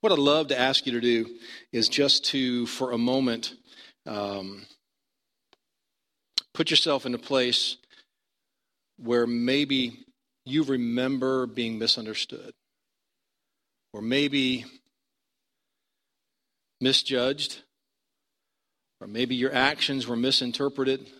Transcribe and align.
What 0.00 0.12
I'd 0.12 0.18
love 0.18 0.48
to 0.48 0.58
ask 0.58 0.86
you 0.86 0.92
to 0.92 1.00
do 1.00 1.26
is 1.72 1.86
just 1.86 2.24
to, 2.26 2.64
for 2.64 2.92
a 2.92 2.98
moment, 2.98 3.52
um, 4.06 4.64
put 6.54 6.70
yourself 6.70 7.04
in 7.04 7.14
a 7.14 7.18
place 7.18 7.76
where 8.96 9.26
maybe 9.26 9.98
you 10.46 10.62
remember 10.62 11.46
being 11.46 11.78
misunderstood, 11.78 12.54
or 13.92 14.00
maybe 14.00 14.64
misjudged, 16.80 17.60
or 19.02 19.06
maybe 19.06 19.34
your 19.34 19.52
actions 19.52 20.06
were 20.06 20.16
misinterpreted, 20.16 21.10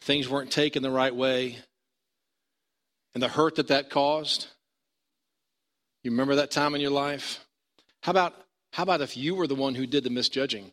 things 0.00 0.30
weren't 0.30 0.50
taken 0.50 0.82
the 0.82 0.90
right 0.90 1.14
way, 1.14 1.58
and 3.12 3.22
the 3.22 3.28
hurt 3.28 3.56
that 3.56 3.68
that 3.68 3.90
caused. 3.90 4.46
You 6.02 6.10
remember 6.10 6.36
that 6.36 6.50
time 6.50 6.74
in 6.74 6.80
your 6.80 6.90
life? 6.90 7.44
How 8.02 8.10
about, 8.10 8.34
how 8.72 8.82
about 8.82 9.00
if 9.00 9.16
you 9.16 9.34
were 9.34 9.46
the 9.46 9.54
one 9.54 9.74
who 9.74 9.86
did 9.86 10.04
the 10.04 10.10
misjudging? 10.10 10.72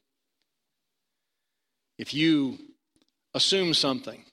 If 1.97 2.13
you 2.13 2.57
assumed 3.33 3.75
something 3.75 4.23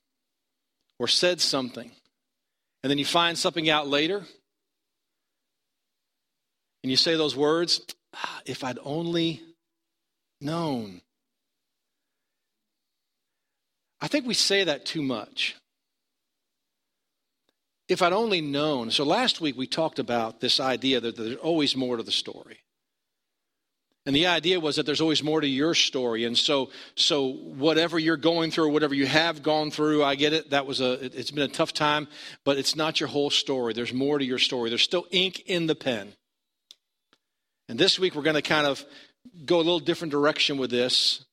or 0.98 1.08
said 1.08 1.40
something, 1.40 1.90
and 2.82 2.90
then 2.90 2.98
you 2.98 3.04
find 3.04 3.36
something 3.36 3.68
out 3.68 3.86
later, 3.86 4.24
and 6.82 6.90
you 6.90 6.96
say 6.96 7.16
those 7.16 7.36
words, 7.36 7.80
ah, 8.14 8.40
if 8.46 8.64
I'd 8.64 8.78
only 8.82 9.42
known. 10.40 11.02
I 14.00 14.08
think 14.08 14.26
we 14.26 14.34
say 14.34 14.64
that 14.64 14.86
too 14.86 15.02
much. 15.02 15.56
If 17.88 18.02
I'd 18.02 18.12
only 18.12 18.40
known. 18.40 18.90
So 18.90 19.04
last 19.04 19.40
week 19.40 19.56
we 19.56 19.66
talked 19.66 19.98
about 19.98 20.40
this 20.40 20.60
idea 20.60 21.00
that 21.00 21.16
there's 21.16 21.36
always 21.36 21.76
more 21.76 21.96
to 21.96 22.02
the 22.02 22.12
story. 22.12 22.60
And 24.06 24.14
the 24.14 24.26
idea 24.28 24.60
was 24.60 24.76
that 24.76 24.86
there's 24.86 25.00
always 25.00 25.24
more 25.24 25.40
to 25.40 25.48
your 25.48 25.74
story. 25.74 26.24
And 26.24 26.38
so, 26.38 26.70
so 26.94 27.26
whatever 27.26 27.98
you're 27.98 28.16
going 28.16 28.52
through, 28.52 28.70
whatever 28.70 28.94
you 28.94 29.04
have 29.04 29.42
gone 29.42 29.72
through, 29.72 30.04
I 30.04 30.14
get 30.14 30.32
it. 30.32 30.50
That 30.50 30.64
was 30.64 30.80
a, 30.80 30.92
it's 31.04 31.32
been 31.32 31.42
a 31.42 31.48
tough 31.48 31.72
time, 31.72 32.06
but 32.44 32.56
it's 32.56 32.76
not 32.76 33.00
your 33.00 33.08
whole 33.08 33.30
story. 33.30 33.74
There's 33.74 33.92
more 33.92 34.18
to 34.18 34.24
your 34.24 34.38
story. 34.38 34.70
There's 34.70 34.82
still 34.82 35.06
ink 35.10 35.40
in 35.46 35.66
the 35.66 35.74
pen. 35.74 36.12
And 37.68 37.80
this 37.80 37.98
week 37.98 38.14
we're 38.14 38.22
going 38.22 38.36
to 38.36 38.42
kind 38.42 38.68
of 38.68 38.84
go 39.44 39.56
a 39.56 39.58
little 39.58 39.80
different 39.80 40.12
direction 40.12 40.56
with 40.56 40.70
this. 40.70 41.24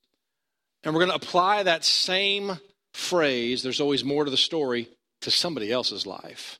And 0.83 0.95
we're 0.95 1.05
going 1.05 1.17
to 1.17 1.23
apply 1.27 1.61
that 1.63 1.85
same 1.85 2.57
phrase, 2.91 3.61
there's 3.61 3.81
always 3.81 4.03
more 4.03 4.25
to 4.25 4.31
the 4.31 4.37
story, 4.37 4.89
to 5.21 5.31
somebody 5.31 5.71
else's 5.71 6.05
life 6.05 6.59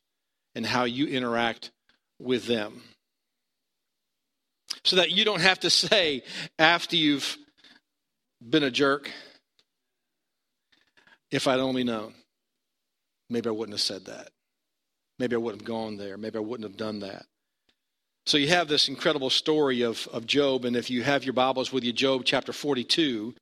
and 0.56 0.66
how 0.66 0.84
you 0.84 1.08
interact 1.08 1.72
with 2.20 2.46
them 2.46 2.84
so 4.84 4.98
that 4.98 5.12
you 5.12 5.26
don't 5.26 5.42
have 5.42 5.60
to 5.62 5.70
say 5.70 6.24
after 6.60 6.96
you've 6.96 7.38
been 8.42 8.64
a 8.64 8.72
jerk, 8.72 9.10
if 11.32 11.48
I'd 11.48 11.60
only 11.60 11.84
known, 11.84 12.14
maybe 13.30 13.50
I 13.50 13.54
wouldn't 13.54 13.74
have 13.74 13.82
said 13.82 14.06
that. 14.06 14.30
Maybe 15.20 15.36
I 15.36 15.40
wouldn't 15.40 15.62
have 15.62 15.68
gone 15.68 15.98
there. 15.98 16.18
Maybe 16.18 16.38
I 16.38 16.42
wouldn't 16.42 16.70
have 16.70 16.78
done 16.78 17.00
that. 17.00 17.26
So 18.26 18.38
you 18.38 18.48
have 18.50 18.68
this 18.68 18.88
incredible 18.88 19.30
story 19.30 19.82
of, 19.82 20.08
of 20.14 20.26
Job, 20.26 20.64
and 20.64 20.76
if 20.76 20.90
you 20.90 21.04
have 21.04 21.26
your 21.26 21.34
Bibles 21.34 21.74
with 21.74 21.84
you, 21.84 21.92
Job 21.92 22.24
chapter 22.24 22.54
42, 22.54 23.36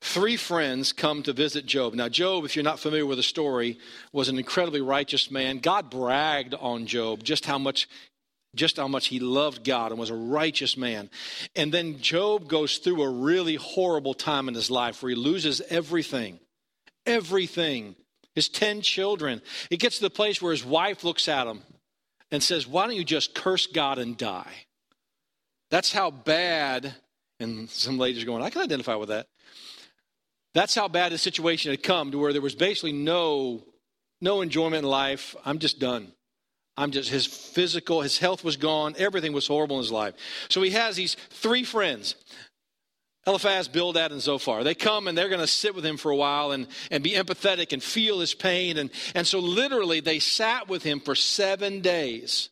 three 0.00 0.36
friends 0.36 0.94
come 0.94 1.22
to 1.24 1.34
visit 1.34 1.66
Job. 1.66 1.92
Now, 1.92 2.08
Job, 2.08 2.44
if 2.44 2.56
you're 2.56 2.62
not 2.62 2.80
familiar 2.80 3.04
with 3.04 3.18
the 3.18 3.22
story, 3.22 3.78
was 4.12 4.30
an 4.30 4.38
incredibly 4.38 4.80
righteous 4.80 5.30
man. 5.30 5.58
God 5.58 5.90
bragged 5.90 6.54
on 6.54 6.86
Job 6.86 7.22
just 7.22 7.44
how 7.44 7.58
much 7.58 7.86
just 8.54 8.76
how 8.76 8.88
much 8.88 9.08
he 9.08 9.20
loved 9.20 9.64
God 9.64 9.92
and 9.92 10.00
was 10.00 10.10
a 10.10 10.14
righteous 10.14 10.76
man. 10.76 11.10
And 11.54 11.72
then 11.72 12.00
Job 12.00 12.48
goes 12.48 12.78
through 12.78 13.02
a 13.02 13.08
really 13.08 13.56
horrible 13.56 14.14
time 14.14 14.48
in 14.48 14.54
his 14.54 14.70
life 14.70 15.02
where 15.02 15.10
he 15.10 15.16
loses 15.16 15.60
everything. 15.70 16.40
Everything. 17.06 17.94
His 18.34 18.48
10 18.48 18.82
children. 18.82 19.40
It 19.70 19.78
gets 19.78 19.96
to 19.96 20.02
the 20.02 20.10
place 20.10 20.42
where 20.42 20.52
his 20.52 20.64
wife 20.64 21.04
looks 21.04 21.28
at 21.28 21.46
him 21.46 21.62
and 22.30 22.42
says, 22.42 22.66
Why 22.66 22.86
don't 22.86 22.96
you 22.96 23.04
just 23.04 23.34
curse 23.34 23.66
God 23.66 23.98
and 23.98 24.16
die? 24.16 24.66
That's 25.70 25.92
how 25.92 26.10
bad, 26.10 26.92
and 27.38 27.70
some 27.70 27.98
ladies 27.98 28.22
are 28.22 28.26
going, 28.26 28.42
I 28.42 28.50
can 28.50 28.62
identify 28.62 28.96
with 28.96 29.10
that. 29.10 29.26
That's 30.52 30.74
how 30.74 30.88
bad 30.88 31.12
the 31.12 31.18
situation 31.18 31.70
had 31.70 31.82
come 31.82 32.10
to 32.10 32.18
where 32.18 32.32
there 32.32 32.42
was 32.42 32.56
basically 32.56 32.92
no, 32.92 33.62
no 34.20 34.42
enjoyment 34.42 34.84
in 34.84 34.90
life. 34.90 35.36
I'm 35.44 35.60
just 35.60 35.78
done. 35.78 36.12
I'm 36.80 36.92
just, 36.92 37.10
his 37.10 37.26
physical, 37.26 38.00
his 38.00 38.16
health 38.16 38.42
was 38.42 38.56
gone. 38.56 38.94
Everything 38.96 39.34
was 39.34 39.46
horrible 39.46 39.76
in 39.76 39.82
his 39.82 39.92
life. 39.92 40.14
So 40.48 40.62
he 40.62 40.70
has 40.70 40.96
these 40.96 41.14
three 41.28 41.62
friends 41.62 42.14
Eliphaz, 43.26 43.68
Bildad, 43.68 44.12
and 44.12 44.20
Zophar. 44.22 44.64
They 44.64 44.74
come 44.74 45.06
and 45.06 45.16
they're 45.16 45.28
going 45.28 45.42
to 45.42 45.46
sit 45.46 45.74
with 45.74 45.84
him 45.84 45.98
for 45.98 46.10
a 46.10 46.16
while 46.16 46.52
and, 46.52 46.66
and 46.90 47.04
be 47.04 47.10
empathetic 47.10 47.74
and 47.74 47.82
feel 47.82 48.18
his 48.18 48.32
pain. 48.32 48.78
And, 48.78 48.90
and 49.14 49.26
so 49.26 49.40
literally 49.40 50.00
they 50.00 50.20
sat 50.20 50.70
with 50.70 50.82
him 50.82 51.00
for 51.00 51.14
seven 51.14 51.82
days. 51.82 52.48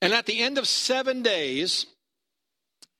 And 0.00 0.14
at 0.14 0.24
the 0.24 0.40
end 0.40 0.56
of 0.56 0.66
seven 0.66 1.22
days, 1.22 1.84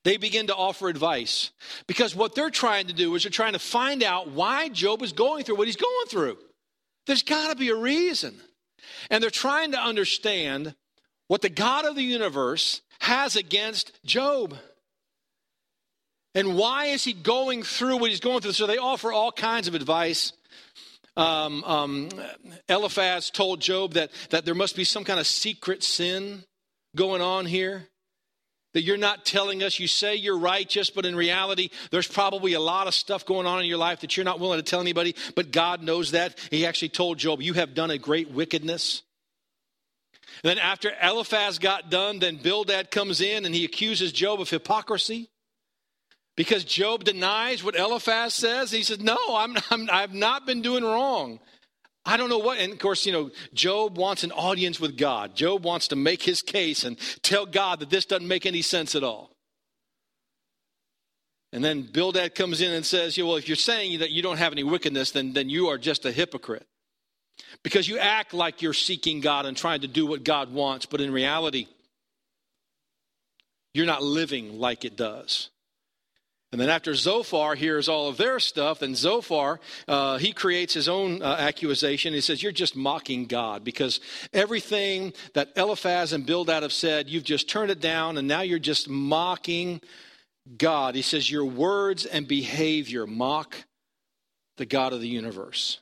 they 0.05 0.19
begin 0.19 0.49
to 0.49 0.55
offer 0.55 0.91
advice. 0.91 1.51
Because 1.87 2.15
what 2.15 2.35
they're 2.35 2.51
trying 2.51 2.89
to 2.89 2.93
do 2.93 3.15
is 3.15 3.23
they're 3.23 3.31
trying 3.31 3.55
to 3.55 3.59
find 3.59 4.03
out 4.03 4.31
why 4.31 4.69
Job 4.69 5.03
is 5.03 5.15
going 5.15 5.45
through 5.45 5.57
what 5.57 5.67
he's 5.67 5.77
going 5.77 6.07
through. 6.09 6.37
There's 7.07 7.23
got 7.23 7.49
to 7.49 7.57
be 7.57 7.71
a 7.71 7.75
reason. 7.75 8.39
And 9.11 9.23
they're 9.23 9.31
trying 9.31 9.73
to 9.73 9.79
understand 9.79 10.75
what 11.29 11.43
the 11.43 11.49
God 11.49 11.85
of 11.85 11.97
the 11.97 12.03
universe 12.03 12.83
has 13.01 13.37
against 13.37 13.93
Job. 14.05 14.55
And 16.35 16.57
why 16.57 16.87
is 16.87 17.05
he 17.05 17.13
going 17.13 17.63
through 17.63 17.99
what 17.99 18.11
he's 18.11 18.21
going 18.21 18.41
through? 18.41 18.53
So 18.53 18.67
they 18.67 18.79
offer 18.79 19.13
all 19.13 19.33
kinds 19.33 19.69
of 19.69 19.75
advice. 19.75 20.33
Um, 21.17 21.63
um, 21.65 22.09
Eliphaz 22.69 23.31
told 23.31 23.61
Job 23.61 23.95
that, 23.95 24.11
that 24.31 24.45
there 24.45 24.55
must 24.55 24.77
be 24.77 24.85
some 24.85 25.05
kind 25.05 25.21
of 25.21 25.27
secret 25.27 25.83
sin 25.83 26.45
going 26.97 27.21
on 27.21 27.45
here. 27.47 27.89
That 28.75 28.83
you're 28.83 28.97
not 28.97 29.27
telling 29.27 29.63
us, 29.63 29.79
you 29.79 29.87
say 29.87 30.17
you're 30.17 30.39
righteous, 30.39 30.89
but 30.89 31.05
in 31.05 31.15
reality, 31.15 31.71
there's 31.91 32.09
probably 32.09 32.55
a 32.55 32.61
lot 32.61 32.87
of 32.87 32.95
stuff 32.95 33.27
going 33.27 33.47
on 33.47 33.61
in 33.61 33.67
your 33.67 33.79
life 33.79 34.01
that 34.01 34.17
you're 34.17 34.25
not 34.25 34.41
willing 34.41 34.59
to 34.59 34.63
tell 34.63 34.81
anybody, 34.81 35.15
but 35.35 35.53
God 35.53 35.83
knows 35.83 36.13
that. 36.13 36.39
He 36.51 36.65
actually 36.65 36.89
told 36.89 37.19
Job, 37.19 37.43
You 37.43 37.53
have 37.55 37.75
done 37.75 37.91
a 37.91 37.99
great 37.99 38.31
wickedness. 38.31 39.03
And 40.43 40.51
then 40.51 40.59
after 40.59 40.91
Eliphaz 41.03 41.59
got 41.59 41.91
done, 41.91 42.19
then 42.19 42.37
Bildad 42.37 42.91
comes 42.91 43.21
in 43.21 43.45
and 43.45 43.55
he 43.55 43.65
accuses 43.65 44.13
Job 44.13 44.41
of 44.41 44.49
hypocrisy. 44.49 45.29
Because 46.35 46.65
Job 46.65 47.05
denies 47.05 47.63
what 47.63 47.77
Eliphaz 47.77 48.35
says. 48.35 48.71
He 48.71 48.83
says, 48.83 49.01
No, 49.01 49.19
I'm, 49.31 49.57
I'm, 49.71 49.89
I've 49.93 50.15
not 50.15 50.47
been 50.47 50.63
doing 50.63 50.85
wrong. 50.85 51.41
I 52.05 52.17
don't 52.17 52.29
know 52.29 52.39
what. 52.39 52.59
And 52.59 52.73
of 52.73 52.79
course, 52.79 53.07
you 53.07 53.13
know, 53.13 53.31
Job 53.55 53.97
wants 53.97 54.25
an 54.25 54.33
audience 54.33 54.81
with 54.81 54.99
God. 54.99 55.37
Job 55.37 55.65
wants 55.65 55.89
to 55.89 55.97
make 55.97 56.23
his 56.23 56.43
case 56.43 56.85
and 56.85 56.99
tell 57.23 57.47
God 57.47 57.81
that 57.81 57.91
this 57.91 58.05
doesn't 58.05 58.27
make 58.27 58.45
any 58.45 58.63
sense 58.63 58.95
at 58.95 59.05
all. 59.05 59.31
And 61.53 61.63
then 61.63 61.83
Bildad 61.83 62.35
comes 62.35 62.61
in 62.61 62.73
and 62.73 62.85
says, 62.85 63.17
yeah, 63.17 63.25
Well, 63.25 63.37
if 63.37 63.47
you're 63.47 63.57
saying 63.57 64.01
that 64.01 64.11
you 64.11 64.23
don't 64.23 64.39
have 64.39 64.53
any 64.53 64.65
wickedness, 64.65 65.11
then, 65.11 65.33
then 65.33 65.49
you 65.49 65.69
are 65.69 65.79
just 65.79 66.05
a 66.05 66.13
hypocrite. 66.13 66.67
Because 67.63 67.89
you 67.89 67.99
act 67.99 68.35
like 68.35 68.63
you're 68.63 68.73
seeking 68.73 69.21
God 69.21 69.47
and 69.47 69.57
trying 69.57 69.83
to 69.83 69.89
do 69.89 70.07
what 70.07 70.25
God 70.25 70.53
wants, 70.53 70.87
but 70.87 71.01
in 71.01 71.13
reality, 71.13 71.67
you're 73.75 73.87
not 73.87 74.03
living 74.03 74.59
like 74.59 74.85
it 74.85 74.97
does. 74.97 75.51
And 76.53 76.61
then 76.61 76.69
after 76.69 76.95
Zophar 76.95 77.55
hears 77.55 77.89
all 77.89 78.09
of 78.09 78.19
their 78.19 78.39
stuff, 78.39 78.81
then 78.81 78.95
Zophar, 78.95 79.59
uh, 79.89 80.19
he 80.19 80.35
creates 80.35 80.75
his 80.75 80.87
own 80.87 81.23
uh, 81.23 81.37
accusation. 81.39 82.13
He 82.13 82.21
says, 82.21 82.43
You're 82.43 82.53
just 82.53 82.77
mocking 82.77 83.25
God 83.25 83.65
because 83.65 84.01
everything 84.35 85.15
that 85.33 85.53
Eliphaz 85.57 86.13
and 86.13 86.27
Bildad 86.27 86.63
have 86.63 86.73
said, 86.73 87.09
you've 87.09 87.25
just 87.25 87.49
turned 87.49 87.71
it 87.71 87.81
down, 87.81 88.19
and 88.19 88.29
now 88.29 88.43
you're 88.43 88.59
just 88.59 88.87
mocking 88.87 89.81
God. 90.59 90.95
He 90.95 91.01
says, 91.01 91.31
Your 91.31 91.47
words 91.47 92.05
and 92.05 92.29
behavior 92.29 93.07
mock 93.07 93.57
the 94.59 94.67
God 94.67 94.93
of 94.93 95.01
the 95.01 95.09
universe. 95.09 95.81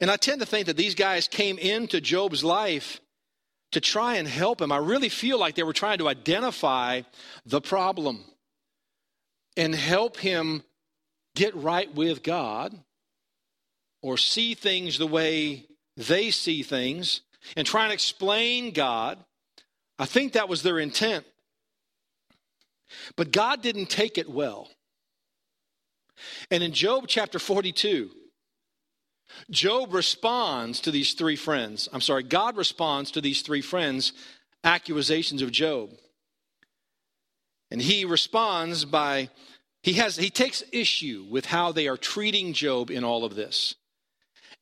And 0.00 0.08
I 0.08 0.16
tend 0.16 0.40
to 0.40 0.46
think 0.46 0.66
that 0.66 0.76
these 0.76 0.94
guys 0.94 1.26
came 1.26 1.58
into 1.58 2.00
Job's 2.00 2.44
life 2.44 3.00
to 3.72 3.80
try 3.80 4.16
and 4.16 4.28
help 4.28 4.60
him. 4.60 4.72
I 4.72 4.78
really 4.78 5.08
feel 5.08 5.38
like 5.38 5.54
they 5.54 5.62
were 5.62 5.72
trying 5.72 5.98
to 5.98 6.08
identify 6.08 7.02
the 7.44 7.60
problem 7.60 8.24
and 9.56 9.74
help 9.74 10.16
him 10.18 10.62
get 11.34 11.54
right 11.54 11.92
with 11.94 12.22
God 12.22 12.78
or 14.02 14.16
see 14.16 14.54
things 14.54 14.98
the 14.98 15.06
way 15.06 15.66
they 15.96 16.30
see 16.30 16.62
things 16.62 17.22
and 17.56 17.66
try 17.66 17.84
and 17.84 17.92
explain 17.92 18.72
God. 18.72 19.18
I 19.98 20.06
think 20.06 20.32
that 20.32 20.48
was 20.48 20.62
their 20.62 20.78
intent. 20.78 21.24
But 23.16 23.32
God 23.32 23.62
didn't 23.62 23.86
take 23.86 24.18
it 24.18 24.28
well. 24.30 24.68
And 26.50 26.62
in 26.62 26.72
Job 26.72 27.06
chapter 27.08 27.38
42, 27.38 28.10
Job 29.50 29.92
responds 29.92 30.80
to 30.80 30.90
these 30.90 31.14
three 31.14 31.36
friends. 31.36 31.88
I'm 31.92 32.00
sorry, 32.00 32.22
God 32.22 32.56
responds 32.56 33.10
to 33.12 33.20
these 33.20 33.42
three 33.42 33.60
friends' 33.60 34.12
accusations 34.64 35.42
of 35.42 35.52
Job. 35.52 35.90
And 37.70 37.82
he 37.82 38.04
responds 38.04 38.84
by 38.84 39.30
he 39.82 39.94
has 39.94 40.16
he 40.16 40.30
takes 40.30 40.62
issue 40.72 41.26
with 41.30 41.46
how 41.46 41.72
they 41.72 41.88
are 41.88 41.96
treating 41.96 42.52
Job 42.52 42.90
in 42.90 43.04
all 43.04 43.24
of 43.24 43.34
this. 43.34 43.74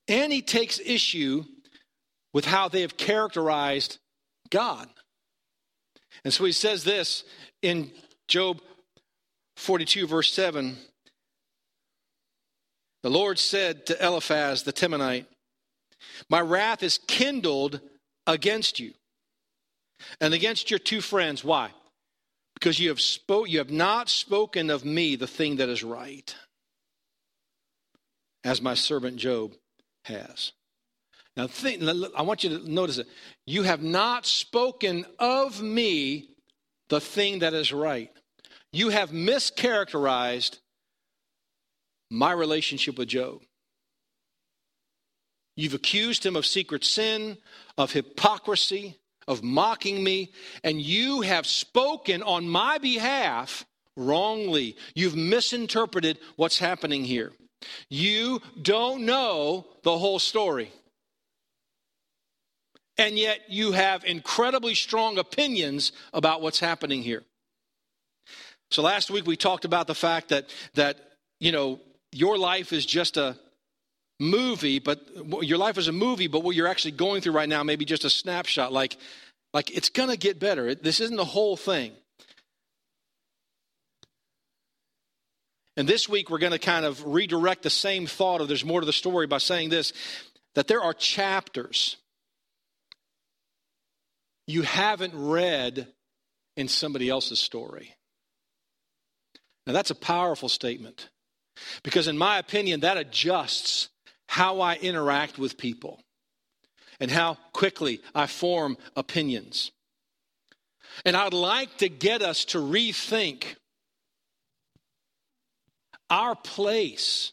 And 0.08 0.32
he 0.32 0.42
takes 0.42 0.80
issue 0.80 1.44
with 2.32 2.44
how 2.44 2.68
they 2.68 2.82
have 2.82 2.96
characterized 2.96 3.98
God. 4.50 4.88
And 6.24 6.32
so 6.32 6.44
he 6.44 6.52
says 6.52 6.84
this 6.84 7.24
in 7.62 7.90
Job 8.28 8.60
42 9.56 10.06
verse 10.06 10.32
7 10.32 10.76
the 13.04 13.10
Lord 13.10 13.38
said 13.38 13.84
to 13.86 14.02
Eliphaz 14.02 14.62
the 14.62 14.72
Temanite, 14.72 15.26
My 16.30 16.40
wrath 16.40 16.82
is 16.82 16.98
kindled 17.06 17.82
against 18.26 18.80
you 18.80 18.94
and 20.22 20.32
against 20.32 20.70
your 20.70 20.78
two 20.78 21.02
friends. 21.02 21.44
Why? 21.44 21.68
Because 22.54 22.80
you 22.80 22.88
have, 22.88 23.02
spoke, 23.02 23.50
you 23.50 23.58
have 23.58 23.70
not 23.70 24.08
spoken 24.08 24.70
of 24.70 24.86
me 24.86 25.16
the 25.16 25.26
thing 25.26 25.56
that 25.56 25.68
is 25.68 25.84
right, 25.84 26.34
as 28.42 28.62
my 28.62 28.72
servant 28.72 29.18
Job 29.18 29.52
has. 30.06 30.52
Now, 31.36 31.46
think, 31.46 31.82
I 32.16 32.22
want 32.22 32.42
you 32.42 32.58
to 32.58 32.72
notice 32.72 32.96
it. 32.96 33.06
You 33.46 33.64
have 33.64 33.82
not 33.82 34.24
spoken 34.24 35.04
of 35.18 35.60
me 35.60 36.30
the 36.88 37.02
thing 37.02 37.40
that 37.40 37.52
is 37.52 37.70
right. 37.70 38.10
You 38.72 38.88
have 38.88 39.10
mischaracterized 39.10 40.58
my 42.10 42.32
relationship 42.32 42.98
with 42.98 43.08
Job. 43.08 43.40
You've 45.56 45.74
accused 45.74 46.26
him 46.26 46.36
of 46.36 46.46
secret 46.46 46.84
sin, 46.84 47.38
of 47.78 47.92
hypocrisy, 47.92 48.98
of 49.28 49.42
mocking 49.42 50.02
me, 50.02 50.32
and 50.62 50.80
you 50.80 51.22
have 51.22 51.46
spoken 51.46 52.22
on 52.22 52.48
my 52.48 52.78
behalf 52.78 53.64
wrongly. 53.96 54.76
You've 54.94 55.16
misinterpreted 55.16 56.18
what's 56.36 56.58
happening 56.58 57.04
here. 57.04 57.32
You 57.88 58.42
don't 58.60 59.06
know 59.06 59.66
the 59.82 59.96
whole 59.96 60.18
story. 60.18 60.72
And 62.98 63.18
yet 63.18 63.40
you 63.48 63.72
have 63.72 64.04
incredibly 64.04 64.74
strong 64.74 65.18
opinions 65.18 65.92
about 66.12 66.42
what's 66.42 66.60
happening 66.60 67.02
here. 67.02 67.22
So 68.70 68.82
last 68.82 69.10
week 69.10 69.26
we 69.26 69.36
talked 69.36 69.64
about 69.64 69.86
the 69.86 69.94
fact 69.94 70.28
that 70.28 70.48
that 70.74 70.98
you 71.40 71.52
know 71.52 71.80
your 72.14 72.38
life 72.38 72.72
is 72.72 72.86
just 72.86 73.16
a 73.16 73.36
movie, 74.20 74.78
but 74.78 75.00
your 75.42 75.58
life 75.58 75.78
is 75.78 75.88
a 75.88 75.92
movie, 75.92 76.28
but 76.28 76.42
what 76.42 76.54
you're 76.54 76.68
actually 76.68 76.92
going 76.92 77.20
through 77.20 77.32
right 77.32 77.48
now 77.48 77.62
may 77.62 77.76
be 77.76 77.84
just 77.84 78.04
a 78.04 78.10
snapshot. 78.10 78.72
Like, 78.72 78.96
like 79.52 79.76
it's 79.76 79.88
going 79.88 80.10
to 80.10 80.16
get 80.16 80.38
better. 80.38 80.74
This 80.74 81.00
isn't 81.00 81.16
the 81.16 81.24
whole 81.24 81.56
thing. 81.56 81.92
And 85.76 85.88
this 85.88 86.08
week, 86.08 86.30
we're 86.30 86.38
going 86.38 86.52
to 86.52 86.58
kind 86.58 86.84
of 86.84 87.04
redirect 87.04 87.62
the 87.62 87.70
same 87.70 88.06
thought 88.06 88.40
of 88.40 88.46
there's 88.46 88.64
more 88.64 88.80
to 88.80 88.86
the 88.86 88.92
story 88.92 89.26
by 89.26 89.38
saying 89.38 89.70
this 89.70 89.92
that 90.54 90.68
there 90.68 90.80
are 90.80 90.92
chapters 90.92 91.96
you 94.46 94.62
haven't 94.62 95.14
read 95.16 95.88
in 96.56 96.68
somebody 96.68 97.08
else's 97.08 97.40
story. 97.40 97.96
Now, 99.66 99.72
that's 99.72 99.90
a 99.90 99.96
powerful 99.96 100.48
statement. 100.48 101.08
Because, 101.82 102.08
in 102.08 102.18
my 102.18 102.38
opinion, 102.38 102.80
that 102.80 102.96
adjusts 102.96 103.88
how 104.26 104.60
I 104.60 104.76
interact 104.76 105.38
with 105.38 105.58
people 105.58 106.00
and 107.00 107.10
how 107.10 107.38
quickly 107.52 108.00
I 108.14 108.26
form 108.26 108.76
opinions. 108.96 109.72
And 111.04 111.16
I'd 111.16 111.32
like 111.32 111.78
to 111.78 111.88
get 111.88 112.22
us 112.22 112.44
to 112.46 112.58
rethink 112.58 113.56
our 116.10 116.34
place 116.34 117.32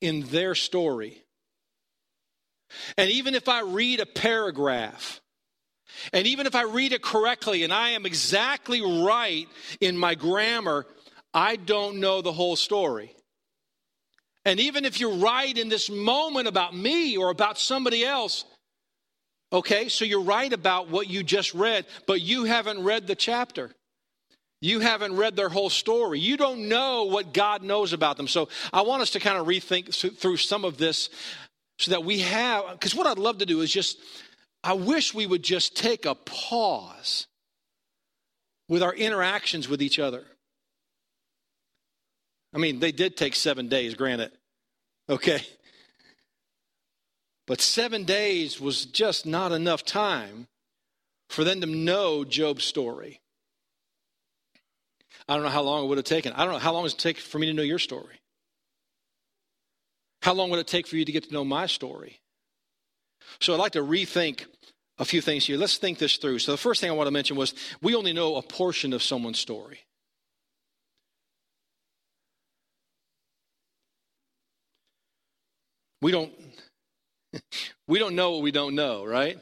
in 0.00 0.22
their 0.24 0.54
story. 0.54 1.22
And 2.98 3.10
even 3.10 3.34
if 3.34 3.48
I 3.48 3.62
read 3.62 4.00
a 4.00 4.06
paragraph, 4.06 5.20
and 6.12 6.26
even 6.26 6.46
if 6.46 6.54
I 6.54 6.62
read 6.62 6.92
it 6.92 7.02
correctly 7.02 7.62
and 7.62 7.72
I 7.72 7.90
am 7.90 8.04
exactly 8.04 8.82
right 8.82 9.46
in 9.80 9.96
my 9.96 10.14
grammar, 10.14 10.86
I 11.34 11.56
don't 11.56 11.98
know 11.98 12.22
the 12.22 12.32
whole 12.32 12.56
story. 12.56 13.14
And 14.44 14.60
even 14.60 14.84
if 14.84 15.00
you're 15.00 15.16
right 15.16 15.56
in 15.56 15.68
this 15.68 15.90
moment 15.90 16.46
about 16.46 16.76
me 16.76 17.16
or 17.16 17.30
about 17.30 17.58
somebody 17.58 18.04
else, 18.04 18.44
okay, 19.52 19.88
so 19.88 20.04
you're 20.04 20.22
right 20.22 20.52
about 20.52 20.88
what 20.88 21.08
you 21.08 21.22
just 21.22 21.52
read, 21.54 21.86
but 22.06 22.20
you 22.20 22.44
haven't 22.44 22.84
read 22.84 23.06
the 23.06 23.16
chapter. 23.16 23.72
You 24.60 24.80
haven't 24.80 25.16
read 25.16 25.34
their 25.34 25.48
whole 25.48 25.70
story. 25.70 26.20
You 26.20 26.36
don't 26.36 26.68
know 26.68 27.04
what 27.04 27.34
God 27.34 27.62
knows 27.62 27.92
about 27.92 28.16
them. 28.16 28.28
So 28.28 28.48
I 28.72 28.82
want 28.82 29.02
us 29.02 29.10
to 29.10 29.20
kind 29.20 29.36
of 29.36 29.46
rethink 29.46 30.16
through 30.16 30.36
some 30.36 30.64
of 30.64 30.78
this 30.78 31.10
so 31.78 31.90
that 31.90 32.04
we 32.04 32.20
have, 32.20 32.64
because 32.72 32.94
what 32.94 33.06
I'd 33.06 33.18
love 33.18 33.38
to 33.38 33.46
do 33.46 33.60
is 33.60 33.72
just, 33.72 33.98
I 34.62 34.74
wish 34.74 35.12
we 35.12 35.26
would 35.26 35.42
just 35.42 35.76
take 35.76 36.06
a 36.06 36.14
pause 36.14 37.26
with 38.68 38.82
our 38.82 38.94
interactions 38.94 39.68
with 39.68 39.82
each 39.82 39.98
other. 39.98 40.24
I 42.54 42.58
mean, 42.58 42.78
they 42.78 42.92
did 42.92 43.16
take 43.16 43.34
seven 43.34 43.68
days, 43.68 43.94
granted. 43.94 44.30
Okay. 45.08 45.42
But 47.46 47.60
seven 47.60 48.04
days 48.04 48.60
was 48.60 48.86
just 48.86 49.26
not 49.26 49.52
enough 49.52 49.84
time 49.84 50.46
for 51.28 51.44
them 51.44 51.60
to 51.60 51.66
know 51.66 52.24
Job's 52.24 52.64
story. 52.64 53.20
I 55.28 55.34
don't 55.34 55.42
know 55.42 55.50
how 55.50 55.62
long 55.62 55.84
it 55.84 55.88
would 55.88 55.98
have 55.98 56.04
taken. 56.04 56.32
I 56.32 56.44
don't 56.44 56.52
know 56.52 56.58
how 56.58 56.72
long 56.72 56.86
it 56.86 56.94
take 56.96 57.18
for 57.18 57.38
me 57.38 57.46
to 57.46 57.52
know 57.52 57.62
your 57.62 57.78
story? 57.78 58.20
How 60.22 60.32
long 60.32 60.50
would 60.50 60.60
it 60.60 60.66
take 60.66 60.86
for 60.86 60.96
you 60.96 61.04
to 61.04 61.12
get 61.12 61.24
to 61.24 61.34
know 61.34 61.44
my 61.44 61.66
story? 61.66 62.20
So 63.40 63.52
I'd 63.52 63.58
like 63.58 63.72
to 63.72 63.82
rethink 63.82 64.46
a 64.98 65.04
few 65.04 65.20
things 65.20 65.44
here. 65.44 65.58
Let's 65.58 65.76
think 65.76 65.98
this 65.98 66.16
through. 66.16 66.38
So 66.38 66.52
the 66.52 66.58
first 66.58 66.80
thing 66.80 66.90
I 66.90 66.94
want 66.94 67.08
to 67.08 67.12
mention 67.12 67.36
was 67.36 67.54
we 67.82 67.94
only 67.94 68.12
know 68.12 68.36
a 68.36 68.42
portion 68.42 68.92
of 68.92 69.02
someone's 69.02 69.38
story. 69.38 69.80
We 76.04 76.12
don't 76.12 76.30
we 77.88 77.98
don't 77.98 78.14
know 78.14 78.32
what 78.32 78.42
we 78.42 78.50
don't 78.50 78.74
know, 78.74 79.06
right? 79.06 79.38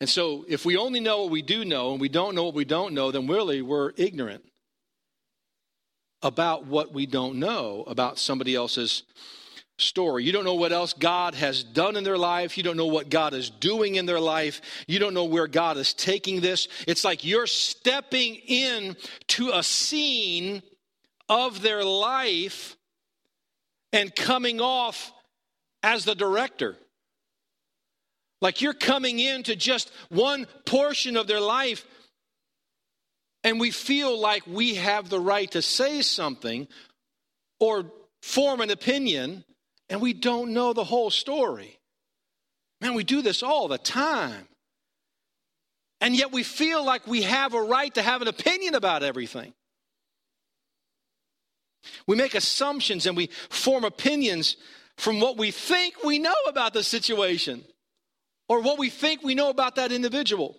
And 0.00 0.08
so 0.08 0.46
if 0.48 0.64
we 0.64 0.78
only 0.78 1.00
know 1.00 1.20
what 1.20 1.30
we 1.30 1.42
do 1.42 1.66
know 1.66 1.92
and 1.92 2.00
we 2.00 2.08
don't 2.08 2.34
know 2.34 2.44
what 2.44 2.54
we 2.54 2.64
don't 2.64 2.94
know, 2.94 3.10
then 3.10 3.26
really 3.26 3.60
we're 3.60 3.92
ignorant 3.98 4.42
about 6.22 6.64
what 6.64 6.94
we 6.94 7.04
don't 7.04 7.34
know 7.34 7.84
about 7.86 8.18
somebody 8.18 8.54
else's 8.54 9.02
story. 9.76 10.24
You 10.24 10.32
don't 10.32 10.44
know 10.44 10.54
what 10.54 10.72
else 10.72 10.94
God 10.94 11.34
has 11.34 11.62
done 11.62 11.94
in 11.94 12.02
their 12.02 12.16
life. 12.16 12.56
You 12.56 12.62
don't 12.62 12.78
know 12.78 12.86
what 12.86 13.10
God 13.10 13.34
is 13.34 13.50
doing 13.50 13.96
in 13.96 14.06
their 14.06 14.18
life. 14.18 14.62
You 14.86 14.98
don't 14.98 15.12
know 15.12 15.26
where 15.26 15.46
God 15.46 15.76
is 15.76 15.92
taking 15.92 16.40
this. 16.40 16.68
It's 16.88 17.04
like 17.04 17.22
you're 17.22 17.46
stepping 17.46 18.36
in 18.36 18.96
to 19.26 19.50
a 19.52 19.62
scene 19.62 20.62
of 21.28 21.60
their 21.60 21.84
life 21.84 22.78
and 23.94 24.14
coming 24.14 24.60
off 24.60 25.12
as 25.82 26.04
the 26.04 26.16
director. 26.16 26.76
Like 28.42 28.60
you're 28.60 28.74
coming 28.74 29.20
into 29.20 29.54
just 29.54 29.90
one 30.10 30.46
portion 30.66 31.16
of 31.16 31.28
their 31.28 31.40
life, 31.40 31.86
and 33.44 33.60
we 33.60 33.70
feel 33.70 34.20
like 34.20 34.42
we 34.46 34.74
have 34.74 35.08
the 35.08 35.20
right 35.20 35.50
to 35.52 35.62
say 35.62 36.02
something 36.02 36.66
or 37.60 37.86
form 38.20 38.60
an 38.60 38.70
opinion, 38.70 39.44
and 39.88 40.00
we 40.00 40.12
don't 40.12 40.52
know 40.52 40.72
the 40.72 40.84
whole 40.84 41.10
story. 41.10 41.78
Man, 42.80 42.94
we 42.94 43.04
do 43.04 43.22
this 43.22 43.42
all 43.42 43.68
the 43.68 43.78
time. 43.78 44.48
And 46.00 46.16
yet 46.16 46.32
we 46.32 46.42
feel 46.42 46.84
like 46.84 47.06
we 47.06 47.22
have 47.22 47.54
a 47.54 47.62
right 47.62 47.94
to 47.94 48.02
have 48.02 48.20
an 48.22 48.28
opinion 48.28 48.74
about 48.74 49.04
everything. 49.04 49.54
We 52.06 52.16
make 52.16 52.34
assumptions 52.34 53.06
and 53.06 53.16
we 53.16 53.28
form 53.48 53.84
opinions 53.84 54.56
from 54.96 55.20
what 55.20 55.36
we 55.36 55.50
think 55.50 56.02
we 56.04 56.18
know 56.18 56.34
about 56.48 56.72
the 56.72 56.82
situation 56.82 57.64
or 58.48 58.60
what 58.60 58.78
we 58.78 58.90
think 58.90 59.22
we 59.22 59.34
know 59.34 59.50
about 59.50 59.76
that 59.76 59.92
individual. 59.92 60.56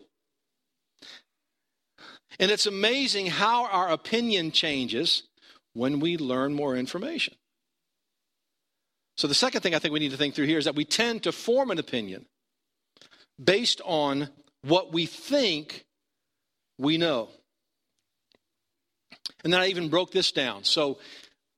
And 2.40 2.52
it's 2.52 2.66
amazing 2.66 3.28
how 3.28 3.66
our 3.66 3.90
opinion 3.90 4.52
changes 4.52 5.24
when 5.74 6.00
we 6.00 6.18
learn 6.18 6.54
more 6.54 6.76
information. 6.76 7.36
So, 9.18 9.28
the 9.28 9.34
second 9.34 9.62
thing 9.62 9.74
I 9.74 9.80
think 9.80 9.94
we 9.94 10.00
need 10.00 10.12
to 10.12 10.18
think 10.18 10.36
through 10.36 10.48
here 10.48 10.58
is 10.58 10.66
that 10.66 10.76
we 10.76 10.84
tend 10.84 11.24
to 11.24 11.32
form 11.32 11.72
an 11.72 11.80
opinion 11.80 12.26
based 13.42 13.82
on 13.86 14.30
what 14.62 14.92
we 14.92 15.06
think 15.06 15.86
we 16.78 16.98
know. 16.98 17.30
And 19.44 19.54
then 19.54 19.62
I 19.62 19.68
even 19.68 19.90
broke 19.90 20.12
this 20.12 20.32
down. 20.32 20.64
So 20.64 20.98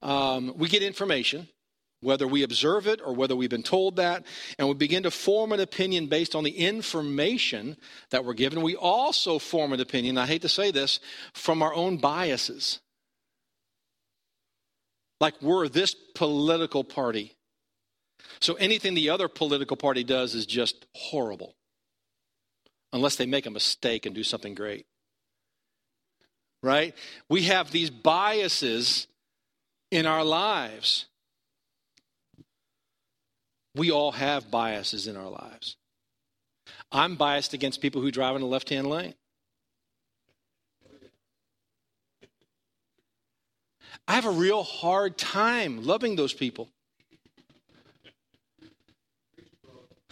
um, 0.02 0.54
we 0.58 0.68
get 0.68 0.84
information, 0.84 1.48
whether 2.02 2.28
we 2.28 2.44
observe 2.44 2.86
it 2.86 3.00
or 3.04 3.14
whether 3.14 3.36
we've 3.36 3.50
been 3.50 3.64
told 3.64 3.96
that, 3.96 4.26
and 4.60 4.68
we 4.68 4.74
begin 4.74 5.04
to 5.04 5.12
form 5.12 5.52
an 5.52 5.60
opinion 5.60 6.08
based 6.08 6.36
on 6.36 6.44
the 6.44 6.52
information 6.52 7.78
that 8.12 8.26
we're 8.26 8.34
given. 8.34 8.62
We 8.62 8.76
also 8.76 9.40
form 9.40 9.74
an 9.74 9.80
opinion, 9.80 10.18
I 10.18 10.28
hate 10.28 10.44
to 10.44 10.50
say 10.50 10.72
this, 10.72 11.00
from 11.34 11.62
our 11.62 11.74
own 11.74 11.98
biases. 11.98 12.80
Like 15.20 15.42
we're 15.42 15.68
this 15.68 15.96
political 16.14 16.84
party. 16.84 17.36
So 18.40 18.54
anything 18.56 18.94
the 18.94 19.10
other 19.10 19.28
political 19.28 19.78
party 19.78 20.04
does 20.04 20.36
is 20.36 20.46
just 20.46 20.86
horrible, 20.94 21.56
unless 22.94 23.16
they 23.16 23.26
make 23.26 23.46
a 23.48 23.52
mistake 23.52 24.06
and 24.06 24.14
do 24.14 24.24
something 24.24 24.54
great. 24.54 24.86
Right? 26.64 26.96
We 27.30 27.44
have 27.44 27.72
these 27.72 27.90
biases 27.90 29.08
in 29.92 30.06
our 30.06 30.24
lives. 30.24 31.06
We 33.76 33.92
all 33.92 34.12
have 34.14 34.50
biases 34.50 35.08
in 35.08 35.16
our 35.16 35.30
lives. 35.30 35.78
I'm 36.92 37.16
biased 37.16 37.54
against 37.54 37.82
people 37.82 38.02
who 38.02 38.12
drive 38.12 38.36
in 38.36 38.42
the 38.42 38.48
left 38.48 38.70
hand 38.70 38.88
lane. 38.88 39.14
I 44.08 44.16
have 44.16 44.26
a 44.26 44.32
real 44.32 44.64
hard 44.64 45.18
time 45.18 45.84
loving 45.84 46.16
those 46.16 46.34
people. 46.34 46.70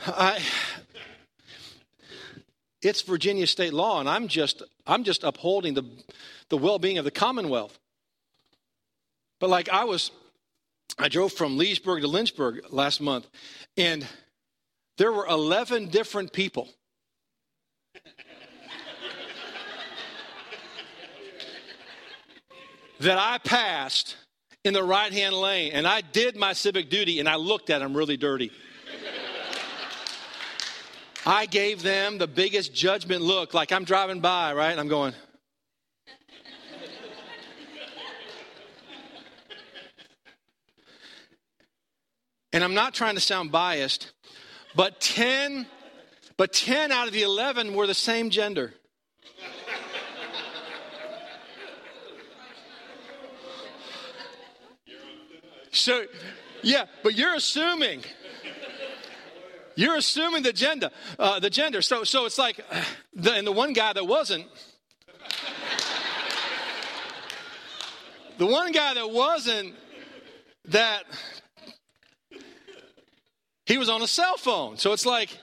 I, 0.05 0.41
it's 2.85 3.01
Virginia 3.01 3.47
state 3.47 3.73
law, 3.73 3.99
and 3.99 4.07
I'm 4.07 4.27
just 4.27 4.61
I'm 4.85 5.03
just 5.03 5.23
upholding 5.23 5.73
the 5.73 5.83
the 6.49 6.57
well-being 6.57 6.97
of 6.97 7.05
the 7.05 7.11
Commonwealth. 7.11 7.77
But 9.39 9.49
like 9.49 9.69
I 9.69 9.85
was 9.85 10.11
I 10.97 11.09
drove 11.09 11.33
from 11.33 11.57
Leesburg 11.57 12.01
to 12.01 12.07
Lynchburg 12.07 12.61
last 12.69 13.01
month, 13.01 13.27
and 13.75 14.05
there 14.97 15.11
were 15.11 15.25
11 15.25 15.89
different 15.89 16.31
people. 16.31 16.69
that 23.01 23.17
I 23.17 23.39
passed 23.39 24.15
in 24.63 24.73
the 24.73 24.83
right 24.83 25.11
hand 25.11 25.35
lane, 25.35 25.73
and 25.73 25.85
I 25.85 25.99
did 25.99 26.37
my 26.37 26.53
civic 26.53 26.89
duty, 26.89 27.19
and 27.19 27.27
I 27.27 27.35
looked 27.35 27.69
at 27.69 27.79
them 27.79 27.95
really 27.95 28.15
dirty. 28.15 28.51
I 31.25 31.47
gave 31.47 31.81
them 31.81 32.17
the 32.17 32.27
biggest 32.27 32.73
judgment 32.73 33.21
look, 33.21 33.53
like 33.53 33.71
I'm 33.71 33.83
driving 33.83 34.19
by, 34.19 34.53
right? 34.53 34.71
And 34.71 34.79
I'm 34.79 34.87
going, 34.87 35.13
and 42.53 42.63
I'm 42.63 42.73
not 42.73 42.93
trying 42.93 43.15
to 43.15 43.21
sound 43.21 43.51
biased, 43.51 44.11
but 44.75 45.01
10 45.01 45.65
but 46.37 46.51
10 46.51 46.91
out 46.91 47.07
of 47.07 47.13
the 47.13 47.23
11 47.23 47.73
were 47.73 47.87
the 47.87 47.93
same 47.93 48.29
gender. 48.29 48.73
So, 55.71 56.05
yeah, 56.61 56.85
but 57.03 57.15
you're 57.15 57.35
assuming. 57.35 58.03
You're 59.75 59.97
assuming 59.97 60.43
the 60.43 60.53
gender, 60.53 60.89
uh, 61.19 61.39
the 61.39 61.49
gender. 61.49 61.81
So, 61.81 62.03
so 62.03 62.25
it's 62.25 62.37
like, 62.37 62.59
the, 63.13 63.33
and 63.33 63.45
the 63.45 63.51
one 63.51 63.73
guy 63.73 63.93
that 63.93 64.05
wasn't, 64.05 64.45
the 68.37 68.45
one 68.45 68.71
guy 68.71 68.93
that 68.93 69.11
wasn't, 69.11 69.75
that 70.69 71.03
he 73.65 73.77
was 73.77 73.89
on 73.89 74.01
a 74.01 74.07
cell 74.07 74.37
phone. 74.37 74.77
So 74.77 74.93
it's 74.93 75.05
like, 75.05 75.37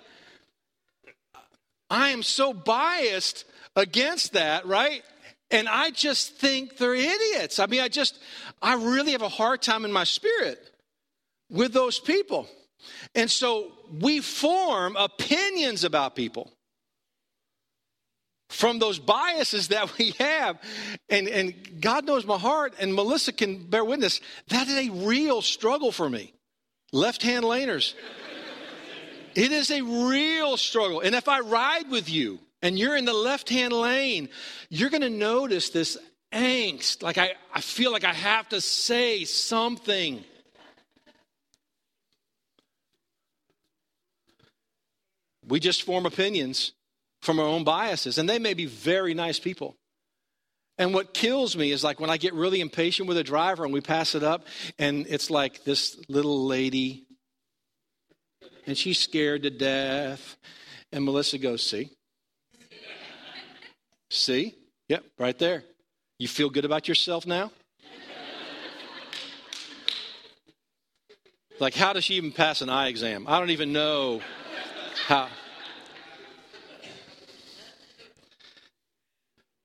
I 1.91 2.11
am 2.11 2.23
so 2.23 2.53
biased 2.53 3.45
against 3.77 4.33
that, 4.33 4.67
right? 4.67 5.03
And 5.51 5.69
I 5.69 5.91
just 5.91 6.37
think 6.37 6.79
they're 6.79 6.95
idiots. 6.95 7.59
I 7.59 7.67
mean, 7.67 7.81
I 7.81 7.89
just, 7.89 8.19
I 8.63 8.75
really 8.75 9.13
have 9.13 9.23
a 9.23 9.29
hard 9.29 9.61
time 9.61 9.85
in 9.85 9.93
my 9.93 10.05
spirit 10.05 10.59
with 11.51 11.75
those 11.75 11.99
people. 11.99 12.49
And 13.15 13.31
so 13.31 13.73
we 14.01 14.21
form 14.21 14.97
opinions 14.97 15.85
about 15.85 16.17
people 16.17 16.53
from 18.49 18.79
those 18.79 18.99
biases 18.99 19.69
that 19.69 19.97
we 19.99 20.11
have. 20.19 20.61
And, 21.09 21.29
and 21.29 21.81
God 21.81 22.05
knows 22.05 22.25
my 22.25 22.39
heart, 22.39 22.75
and 22.79 22.95
Melissa 22.95 23.33
can 23.33 23.65
bear 23.69 23.85
witness. 23.85 24.21
That 24.49 24.69
is 24.69 24.89
a 24.89 24.91
real 24.91 25.43
struggle 25.43 25.91
for 25.91 26.09
me. 26.09 26.35
Left 26.93 27.23
hand 27.23 27.45
laners. 27.45 27.95
It 29.35 29.51
is 29.51 29.71
a 29.71 29.81
real 29.81 30.57
struggle. 30.59 31.01
And 31.01 31.15
if 31.15 31.27
I 31.29 31.41
ride 31.41 31.91
with 31.91 32.11
you 32.11 32.39
and 32.61 32.79
you're 32.79 32.97
in 32.97 33.07
the 33.07 33.15
left 33.15 33.49
hand 33.49 33.73
lane, 33.73 34.29
you're 34.69 34.91
going 34.91 35.03
to 35.03 35.11
notice 35.11 35.71
this 35.71 35.97
angst. 36.33 37.03
Like 37.03 37.17
I, 37.17 37.33
I 37.53 37.63
feel 37.63 37.93
like 37.93 38.05
I 38.05 38.13
have 38.13 38.49
to 38.51 38.61
say 38.61 39.25
something. 39.25 40.23
We 45.53 45.61
just 45.61 45.83
form 45.83 46.07
opinions 46.07 46.73
from 47.21 47.39
our 47.39 47.45
own 47.45 47.63
biases, 47.63 48.17
and 48.17 48.27
they 48.27 48.39
may 48.39 48.55
be 48.55 48.65
very 48.65 49.13
nice 49.13 49.39
people. 49.39 49.77
And 50.79 50.95
what 50.95 51.13
kills 51.13 51.59
me 51.59 51.73
is 51.73 51.85
like 51.85 52.01
when 52.01 52.09
I 52.09 52.17
get 52.17 52.33
really 52.33 52.63
impatient 52.63 53.07
with 53.07 53.19
a 53.19 53.23
driver 53.23 53.63
and 53.63 53.71
we 53.71 53.83
pass 53.83 54.15
it 54.15 54.23
up, 54.23 54.47
and 54.79 55.05
it's 55.11 55.29
like 55.29 55.63
this 55.65 56.03
little 56.09 56.47
lady 56.47 57.05
and 58.67 58.79
she's 58.79 58.99
scared 58.99 59.43
to 59.43 59.51
death. 59.51 60.39
And 60.91 61.05
Melissa 61.05 61.37
goes, 61.37 61.63
See? 61.63 61.91
See? 64.09 64.55
Yep, 64.89 65.05
right 65.19 65.39
there. 65.39 65.65
You 66.19 66.29
feel 66.29 66.49
good 66.49 66.65
about 66.65 66.89
yourself 66.89 67.27
now? 67.27 67.53
like, 71.61 71.75
how 71.75 71.93
does 71.93 72.05
she 72.05 72.15
even 72.15 72.33
pass 72.33 72.63
an 72.63 72.71
eye 72.71 72.89
exam? 72.89 73.27
I 73.29 73.39
don't 73.39 73.51
even 73.51 73.75
know 73.75 74.23
how. 75.07 75.29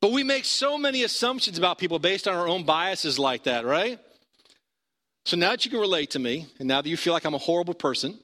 But 0.07 0.13
we 0.13 0.23
make 0.23 0.45
so 0.45 0.77
many 0.77 1.03
assumptions 1.03 1.57
about 1.57 1.79
people 1.79 1.99
based 1.99 2.29
on 2.29 2.33
our 2.33 2.47
own 2.47 2.63
biases 2.63 3.19
like 3.19 3.43
that, 3.43 3.65
right? 3.65 3.99
So 5.25 5.35
now 5.35 5.49
that 5.49 5.65
you 5.65 5.71
can 5.71 5.81
relate 5.81 6.11
to 6.11 6.19
me, 6.19 6.47
and 6.59 6.67
now 6.69 6.81
that 6.81 6.87
you 6.87 6.95
feel 6.95 7.11
like 7.11 7.25
I'm 7.25 7.33
a 7.33 7.37
horrible 7.37 7.73
person, 7.73 8.17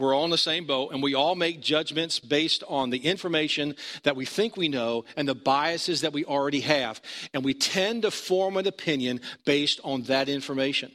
we're 0.00 0.12
all 0.12 0.24
in 0.24 0.32
the 0.32 0.36
same 0.36 0.66
boat, 0.66 0.92
and 0.92 1.00
we 1.00 1.14
all 1.14 1.36
make 1.36 1.60
judgments 1.60 2.18
based 2.18 2.64
on 2.66 2.90
the 2.90 2.98
information 2.98 3.76
that 4.02 4.16
we 4.16 4.24
think 4.24 4.56
we 4.56 4.66
know 4.66 5.04
and 5.16 5.28
the 5.28 5.36
biases 5.36 6.00
that 6.00 6.12
we 6.12 6.24
already 6.24 6.62
have. 6.62 7.00
And 7.32 7.44
we 7.44 7.54
tend 7.54 8.02
to 8.02 8.10
form 8.10 8.56
an 8.56 8.66
opinion 8.66 9.20
based 9.44 9.78
on 9.84 10.02
that 10.02 10.28
information. 10.28 10.90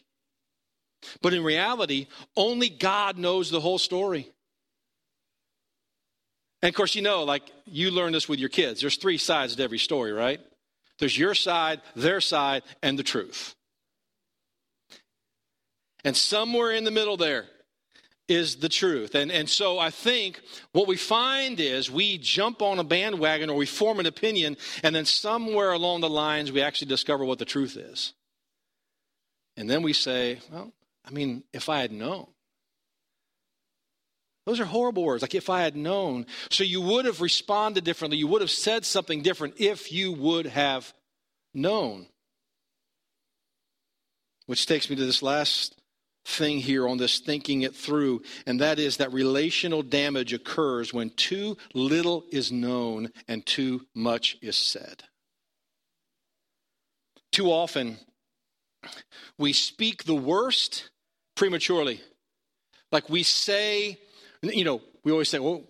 But 1.21 1.33
in 1.33 1.45
reality, 1.45 2.07
only 2.35 2.67
God 2.67 3.17
knows 3.17 3.49
the 3.49 3.61
whole 3.61 3.79
story. 3.79 4.32
And 6.63 6.69
of 6.69 6.73
course, 6.73 6.95
you 6.95 7.03
know, 7.03 7.23
like 7.23 7.43
you 7.65 7.91
learn 7.91 8.13
this 8.13 8.27
with 8.27 8.39
your 8.39 8.49
kids. 8.49 8.81
There's 8.81 8.95
three 8.95 9.19
sides 9.19 9.55
to 9.55 9.63
every 9.63 9.77
story, 9.77 10.11
right? 10.11 10.39
There's 10.97 11.15
your 11.15 11.35
side, 11.35 11.81
their 11.95 12.21
side, 12.21 12.63
and 12.81 12.97
the 12.97 13.03
truth. 13.03 13.53
And 16.03 16.17
somewhere 16.17 16.71
in 16.71 16.83
the 16.83 16.91
middle 16.91 17.17
there, 17.17 17.45
is 18.27 18.57
the 18.57 18.69
truth. 18.69 19.15
And, 19.15 19.31
and 19.31 19.49
so 19.49 19.79
I 19.79 19.89
think 19.89 20.41
what 20.71 20.87
we 20.87 20.95
find 20.95 21.59
is 21.59 21.91
we 21.91 22.17
jump 22.17 22.61
on 22.61 22.79
a 22.79 22.83
bandwagon 22.83 23.49
or 23.49 23.57
we 23.57 23.65
form 23.65 23.99
an 23.99 24.05
opinion, 24.05 24.57
and 24.83 24.95
then 24.95 25.05
somewhere 25.05 25.71
along 25.71 26.01
the 26.01 26.09
lines 26.09 26.51
we 26.51 26.61
actually 26.61 26.87
discover 26.87 27.25
what 27.25 27.39
the 27.39 27.45
truth 27.45 27.75
is. 27.75 28.13
And 29.57 29.69
then 29.69 29.83
we 29.83 29.93
say, 29.93 30.39
well, 30.51 30.71
I 31.05 31.11
mean, 31.11 31.43
if 31.51 31.69
I 31.69 31.81
had 31.81 31.91
known. 31.91 32.27
Those 34.45 34.59
are 34.59 34.65
horrible 34.65 35.03
words. 35.03 35.21
Like, 35.21 35.35
if 35.35 35.49
I 35.49 35.61
had 35.61 35.75
known. 35.75 36.25
So 36.49 36.63
you 36.63 36.81
would 36.81 37.05
have 37.05 37.21
responded 37.21 37.83
differently. 37.83 38.17
You 38.17 38.27
would 38.27 38.41
have 38.41 38.51
said 38.51 38.85
something 38.85 39.21
different 39.21 39.55
if 39.59 39.91
you 39.91 40.11
would 40.11 40.47
have 40.47 40.93
known. 41.53 42.07
Which 44.45 44.65
takes 44.65 44.89
me 44.89 44.95
to 44.97 45.05
this 45.05 45.23
last 45.23 45.79
thing 46.25 46.59
here 46.59 46.87
on 46.87 46.97
this 46.97 47.19
thinking 47.19 47.61
it 47.61 47.75
through, 47.75 48.21
and 48.45 48.59
that 48.61 48.79
is 48.79 48.97
that 48.97 49.11
relational 49.13 49.83
damage 49.83 50.33
occurs 50.33 50.93
when 50.93 51.09
too 51.11 51.57
little 51.73 52.23
is 52.31 52.51
known 52.51 53.11
and 53.27 53.45
too 53.45 53.85
much 53.93 54.37
is 54.41 54.57
said. 54.57 55.03
Too 57.31 57.47
often, 57.47 57.97
we 59.37 59.53
speak 59.53 60.03
the 60.03 60.15
worst 60.15 60.89
prematurely. 61.35 62.01
Like 62.91 63.09
we 63.09 63.23
say, 63.23 63.97
you 64.43 64.63
know, 64.63 64.81
we 65.03 65.11
always 65.11 65.29
say, 65.29 65.39
well, 65.39 65.63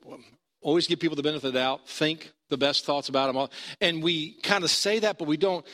always 0.61 0.87
give 0.87 0.99
people 0.99 1.15
the 1.15 1.23
benefit 1.23 1.47
of 1.47 1.53
the 1.53 1.59
doubt, 1.59 1.87
think 1.87 2.31
the 2.49 2.57
best 2.57 2.85
thoughts 2.85 3.09
about 3.09 3.33
them. 3.33 3.47
And 3.81 4.03
we 4.03 4.33
kind 4.41 4.63
of 4.63 4.69
say 4.69 4.99
that, 4.99 5.17
but 5.17 5.27
we 5.27 5.37
don't 5.37 5.65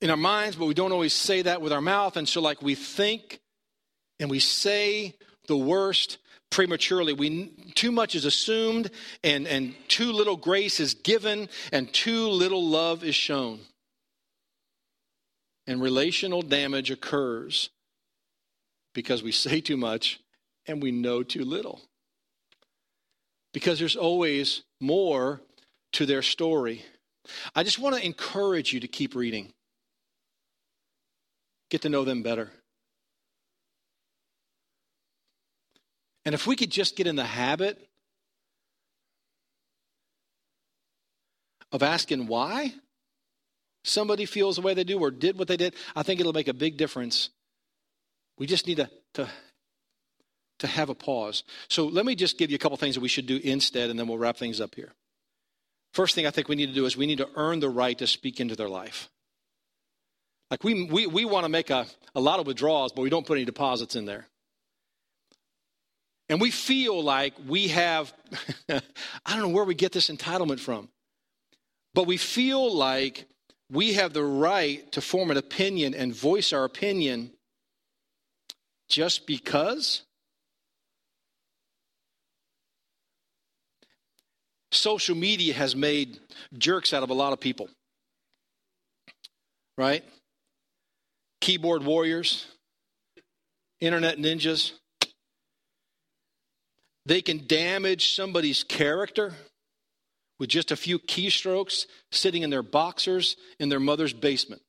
in 0.00 0.10
our 0.10 0.16
minds, 0.16 0.56
but 0.56 0.66
we 0.66 0.74
don't 0.74 0.92
always 0.92 1.12
say 1.12 1.42
that 1.42 1.62
with 1.62 1.72
our 1.72 1.80
mouth. 1.80 2.16
And 2.16 2.28
so, 2.28 2.40
like, 2.40 2.60
we 2.60 2.74
think 2.74 3.40
and 4.18 4.30
we 4.30 4.40
say 4.40 5.14
the 5.46 5.56
worst 5.56 6.18
prematurely. 6.50 7.12
We, 7.12 7.52
too 7.74 7.92
much 7.92 8.14
is 8.14 8.24
assumed, 8.24 8.90
and, 9.24 9.46
and 9.46 9.74
too 9.88 10.12
little 10.12 10.36
grace 10.36 10.80
is 10.80 10.94
given, 10.94 11.48
and 11.72 11.92
too 11.92 12.28
little 12.28 12.64
love 12.64 13.02
is 13.04 13.14
shown. 13.14 13.60
And 15.66 15.80
relational 15.80 16.42
damage 16.42 16.90
occurs 16.90 17.70
because 18.92 19.22
we 19.22 19.32
say 19.32 19.60
too 19.60 19.76
much 19.76 20.20
and 20.66 20.82
we 20.82 20.90
know 20.92 21.22
too 21.22 21.44
little. 21.44 21.80
Because 23.52 23.78
there's 23.78 23.96
always 23.96 24.62
more 24.80 25.40
to 25.92 26.06
their 26.06 26.22
story. 26.22 26.84
I 27.54 27.62
just 27.62 27.78
want 27.78 27.96
to 27.96 28.04
encourage 28.04 28.72
you 28.72 28.80
to 28.80 28.88
keep 28.88 29.14
reading, 29.14 29.52
get 31.70 31.82
to 31.82 31.88
know 31.88 32.04
them 32.04 32.22
better. 32.22 32.50
And 36.24 36.34
if 36.34 36.46
we 36.46 36.56
could 36.56 36.70
just 36.70 36.96
get 36.96 37.06
in 37.06 37.16
the 37.16 37.24
habit 37.24 37.88
of 41.72 41.82
asking 41.82 42.26
why 42.26 42.74
somebody 43.84 44.26
feels 44.26 44.56
the 44.56 44.62
way 44.62 44.74
they 44.74 44.84
do 44.84 44.98
or 44.98 45.10
did 45.10 45.38
what 45.38 45.48
they 45.48 45.56
did, 45.56 45.74
I 45.96 46.02
think 46.02 46.20
it'll 46.20 46.32
make 46.32 46.48
a 46.48 46.54
big 46.54 46.76
difference. 46.76 47.30
We 48.38 48.46
just 48.46 48.66
need 48.66 48.76
to, 48.76 48.90
to, 49.14 49.28
to 50.62 50.66
have 50.66 50.88
a 50.88 50.94
pause. 50.94 51.44
So 51.68 51.86
let 51.86 52.06
me 52.06 52.14
just 52.14 52.38
give 52.38 52.50
you 52.50 52.56
a 52.56 52.58
couple 52.58 52.76
things 52.76 52.94
that 52.94 53.00
we 53.00 53.08
should 53.08 53.26
do 53.26 53.38
instead, 53.42 53.90
and 53.90 53.98
then 53.98 54.08
we'll 54.08 54.18
wrap 54.18 54.36
things 54.36 54.60
up 54.60 54.74
here. 54.74 54.92
First 55.92 56.14
thing 56.14 56.26
I 56.26 56.30
think 56.30 56.48
we 56.48 56.56
need 56.56 56.68
to 56.68 56.72
do 56.72 56.86
is 56.86 56.96
we 56.96 57.06
need 57.06 57.18
to 57.18 57.28
earn 57.36 57.60
the 57.60 57.68
right 57.68 57.98
to 57.98 58.06
speak 58.06 58.40
into 58.40 58.56
their 58.56 58.68
life. 58.68 59.10
Like 60.50 60.64
we, 60.64 60.84
we, 60.84 61.06
we 61.06 61.24
want 61.24 61.44
to 61.44 61.48
make 61.48 61.70
a, 61.70 61.86
a 62.14 62.20
lot 62.20 62.40
of 62.40 62.46
withdrawals, 62.46 62.92
but 62.92 63.02
we 63.02 63.10
don't 63.10 63.26
put 63.26 63.36
any 63.36 63.44
deposits 63.44 63.96
in 63.96 64.06
there. 64.06 64.26
And 66.28 66.40
we 66.40 66.50
feel 66.50 67.02
like 67.02 67.34
we 67.46 67.68
have, 67.68 68.12
I 68.68 68.80
don't 69.28 69.40
know 69.40 69.48
where 69.48 69.64
we 69.64 69.74
get 69.74 69.92
this 69.92 70.08
entitlement 70.08 70.60
from, 70.60 70.88
but 71.92 72.06
we 72.06 72.16
feel 72.16 72.72
like 72.72 73.26
we 73.70 73.94
have 73.94 74.12
the 74.12 74.24
right 74.24 74.90
to 74.92 75.00
form 75.00 75.30
an 75.30 75.36
opinion 75.36 75.94
and 75.94 76.14
voice 76.14 76.52
our 76.52 76.64
opinion 76.64 77.32
just 78.88 79.26
because 79.26 80.02
social 84.72 85.14
media 85.14 85.54
has 85.54 85.76
made 85.76 86.18
jerks 86.56 86.92
out 86.92 87.02
of 87.02 87.10
a 87.10 87.14
lot 87.14 87.32
of 87.32 87.40
people. 87.40 87.68
Right? 89.78 90.04
Keyboard 91.40 91.84
warriors, 91.84 92.46
internet 93.80 94.18
ninjas. 94.18 94.72
They 97.04 97.20
can 97.20 97.46
damage 97.46 98.14
somebody's 98.14 98.62
character 98.62 99.34
with 100.38 100.50
just 100.50 100.70
a 100.70 100.76
few 100.76 100.98
keystrokes 100.98 101.86
sitting 102.10 102.42
in 102.42 102.50
their 102.50 102.62
boxers 102.62 103.36
in 103.58 103.68
their 103.68 103.80
mother's 103.80 104.12
basement. 104.12 104.62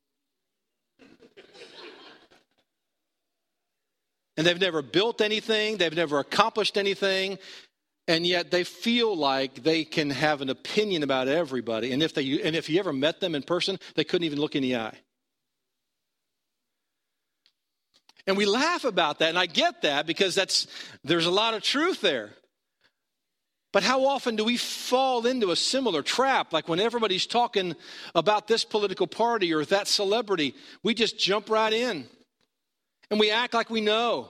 and 4.38 4.48
they've 4.48 4.60
never 4.60 4.82
built 4.82 5.22
anything, 5.22 5.78
they've 5.78 5.96
never 5.96 6.20
accomplished 6.20 6.78
anything, 6.78 7.38
and 8.08 8.28
yet 8.28 8.52
they 8.52 8.64
feel 8.64 9.16
like 9.16 9.64
they 9.64 9.86
can 9.86 10.10
have 10.10 10.42
an 10.42 10.50
opinion 10.50 11.04
about 11.04 11.28
everybody. 11.28 11.92
And 11.92 12.04
if, 12.04 12.14
they, 12.14 12.42
and 12.42 12.56
if 12.56 12.70
you 12.70 12.80
ever 12.80 12.94
met 12.94 13.20
them 13.20 13.36
in 13.36 13.44
person, 13.44 13.80
they 13.96 14.04
couldn't 14.04 14.26
even 14.26 14.40
look 14.40 14.56
in 14.56 14.64
the 14.64 14.76
eye. 14.76 14.98
And 18.26 18.38
we 18.38 18.46
laugh 18.46 18.86
about 18.86 19.20
that, 19.20 19.30
and 19.30 19.38
I 19.38 19.48
get 19.48 19.82
that 19.82 20.08
because 20.08 20.34
that's, 20.34 20.68
there's 21.04 21.26
a 21.26 21.32
lot 21.32 21.54
of 21.54 21.62
truth 21.62 22.00
there. 22.00 22.32
But 23.74 23.84
how 23.84 24.06
often 24.06 24.36
do 24.36 24.46
we 24.46 24.56
fall 24.56 25.26
into 25.26 25.52
a 25.52 25.56
similar 25.56 26.04
trap? 26.04 26.54
Like 26.54 26.70
when 26.70 26.80
everybody's 26.80 27.26
talking 27.26 27.76
about 28.14 28.48
this 28.48 28.64
political 28.64 29.08
party 29.08 29.52
or 29.52 29.66
that 29.66 29.88
celebrity, 29.88 30.56
we 30.84 30.94
just 30.94 31.18
jump 31.18 31.50
right 31.50 31.74
in 31.74 32.06
and 33.10 33.20
we 33.20 33.32
act 33.32 33.56
like 33.56 33.72
we 33.72 33.82
know. 33.82 34.30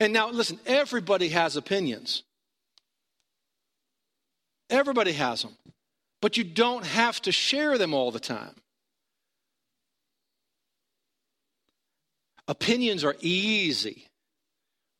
And 0.00 0.12
now, 0.12 0.30
listen, 0.30 0.60
everybody 0.66 1.28
has 1.30 1.56
opinions. 1.56 2.22
Everybody 4.70 5.12
has 5.12 5.42
them. 5.42 5.56
But 6.20 6.36
you 6.36 6.44
don't 6.44 6.84
have 6.84 7.20
to 7.22 7.32
share 7.32 7.78
them 7.78 7.94
all 7.94 8.10
the 8.10 8.20
time. 8.20 8.54
Opinions 12.46 13.04
are 13.04 13.16
easy, 13.20 14.08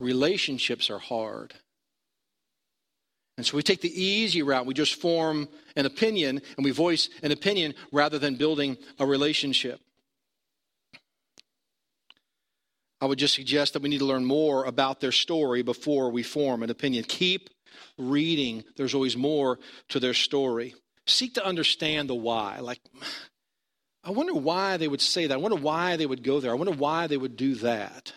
relationships 0.01 0.91
are 0.91 0.99
hard. 0.99 1.55
And 3.39 3.47
so 3.47 3.57
we 3.57 3.63
take 3.63 3.81
the 3.81 4.03
easy 4.03 4.43
route. 4.43 4.67
We 4.67 4.75
just 4.75 5.01
form 5.01 5.49
an 5.77 5.87
opinion 5.87 6.43
and 6.57 6.65
we 6.65 6.73
voice 6.73 7.09
an 7.23 7.31
opinion 7.31 7.73
rather 7.93 8.19
than 8.19 8.35
building 8.35 8.77
a 8.99 9.07
relationship. 9.07 9.81
I 13.01 13.07
would 13.07 13.19
just 13.19 13.35
suggest 13.35 13.73
that 13.73 13.83
we 13.83 13.89
need 13.89 13.99
to 13.99 14.05
learn 14.05 14.25
more 14.25 14.65
about 14.65 15.01
their 15.01 15.13
story 15.13 15.63
before 15.63 16.11
we 16.11 16.23
form 16.23 16.63
an 16.63 16.71
opinion. 16.71 17.05
Keep 17.05 17.51
reading, 17.97 18.65
there's 18.77 18.95
always 18.95 19.17
more 19.17 19.59
to 19.89 20.01
their 20.01 20.15
story. 20.15 20.75
Seek 21.07 21.35
to 21.35 21.45
understand 21.45 22.09
the 22.09 22.15
why. 22.15 22.59
Like, 22.61 22.81
I 24.05 24.11
wonder 24.11 24.35
why 24.35 24.77
they 24.77 24.89
would 24.89 25.01
say 25.01 25.27
that. 25.27 25.35
I 25.35 25.39
wonder 25.39 25.57
why 25.57 25.97
they 25.97 26.07
would 26.07 26.23
go 26.23 26.41
there. 26.41 26.51
I 26.51 26.55
wonder 26.55 26.73
why 26.73 27.07
they 27.07 27.17
would 27.17 27.37
do 27.37 27.55
that. 27.57 28.13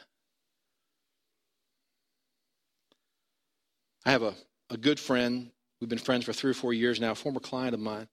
I 4.06 4.12
have 4.12 4.24
a, 4.24 4.34
a 4.70 4.78
good 4.78 5.00
friend. 5.00 5.52
We've 5.80 5.89
been 5.89 6.00
friends 6.00 6.26
for 6.26 6.34
three 6.34 6.52
or 6.52 6.56
four 6.56 6.74
years 6.74 7.00
now, 7.00 7.13
former 7.13 7.39
client 7.39 7.74
of 7.74 7.80
mine. 7.80 8.08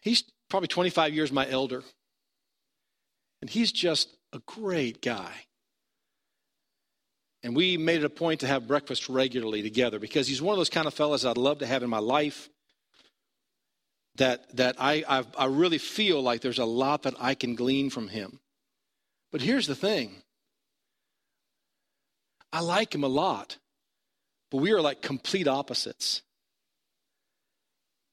He's 0.00 0.24
probably 0.48 0.68
25 0.68 1.14
years 1.14 1.30
my 1.30 1.48
elder. 1.48 1.84
And 3.42 3.50
he's 3.50 3.72
just 3.72 4.16
a 4.32 4.38
great 4.46 5.02
guy. 5.02 5.32
And 7.42 7.56
we 7.56 7.76
made 7.76 7.98
it 7.98 8.04
a 8.04 8.10
point 8.10 8.40
to 8.40 8.46
have 8.46 8.68
breakfast 8.68 9.08
regularly 9.08 9.62
together 9.62 9.98
because 9.98 10.28
he's 10.28 10.40
one 10.40 10.54
of 10.54 10.58
those 10.58 10.70
kind 10.70 10.86
of 10.86 10.94
fellas 10.94 11.24
I'd 11.24 11.36
love 11.36 11.58
to 11.58 11.66
have 11.66 11.82
in 11.82 11.90
my 11.90 11.98
life. 11.98 12.48
That, 14.16 14.56
that 14.56 14.76
I, 14.78 15.02
I've, 15.08 15.26
I 15.36 15.46
really 15.46 15.78
feel 15.78 16.22
like 16.22 16.40
there's 16.40 16.58
a 16.58 16.64
lot 16.64 17.02
that 17.02 17.14
I 17.18 17.34
can 17.34 17.56
glean 17.56 17.90
from 17.90 18.08
him. 18.08 18.38
But 19.32 19.40
here's 19.40 19.66
the 19.66 19.74
thing 19.74 20.22
I 22.52 22.60
like 22.60 22.94
him 22.94 23.02
a 23.02 23.08
lot, 23.08 23.56
but 24.50 24.58
we 24.58 24.70
are 24.72 24.80
like 24.80 25.02
complete 25.02 25.48
opposites. 25.48 26.22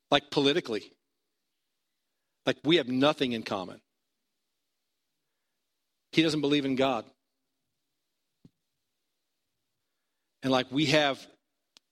Like 0.10 0.32
politically. 0.32 0.92
Like 2.48 2.58
we 2.64 2.78
have 2.78 2.88
nothing 2.88 3.34
in 3.34 3.44
common. 3.44 3.82
He 6.12 6.22
doesn't 6.22 6.42
believe 6.42 6.66
in 6.66 6.76
God. 6.76 7.06
And 10.42 10.52
like 10.52 10.72
we 10.72 10.88
have 10.88 11.26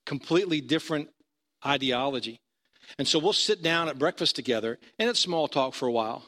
completely 0.06 0.60
different 0.60 1.08
ideology. 1.64 2.40
And 2.98 3.06
so 3.06 3.18
we'll 3.18 3.32
sit 3.34 3.62
down 3.62 3.88
at 3.88 3.98
breakfast 3.98 4.36
together 4.36 4.78
and 4.98 5.10
it's 5.10 5.20
small 5.20 5.48
talk 5.48 5.74
for 5.74 5.86
a 5.86 5.92
while. 5.92 6.24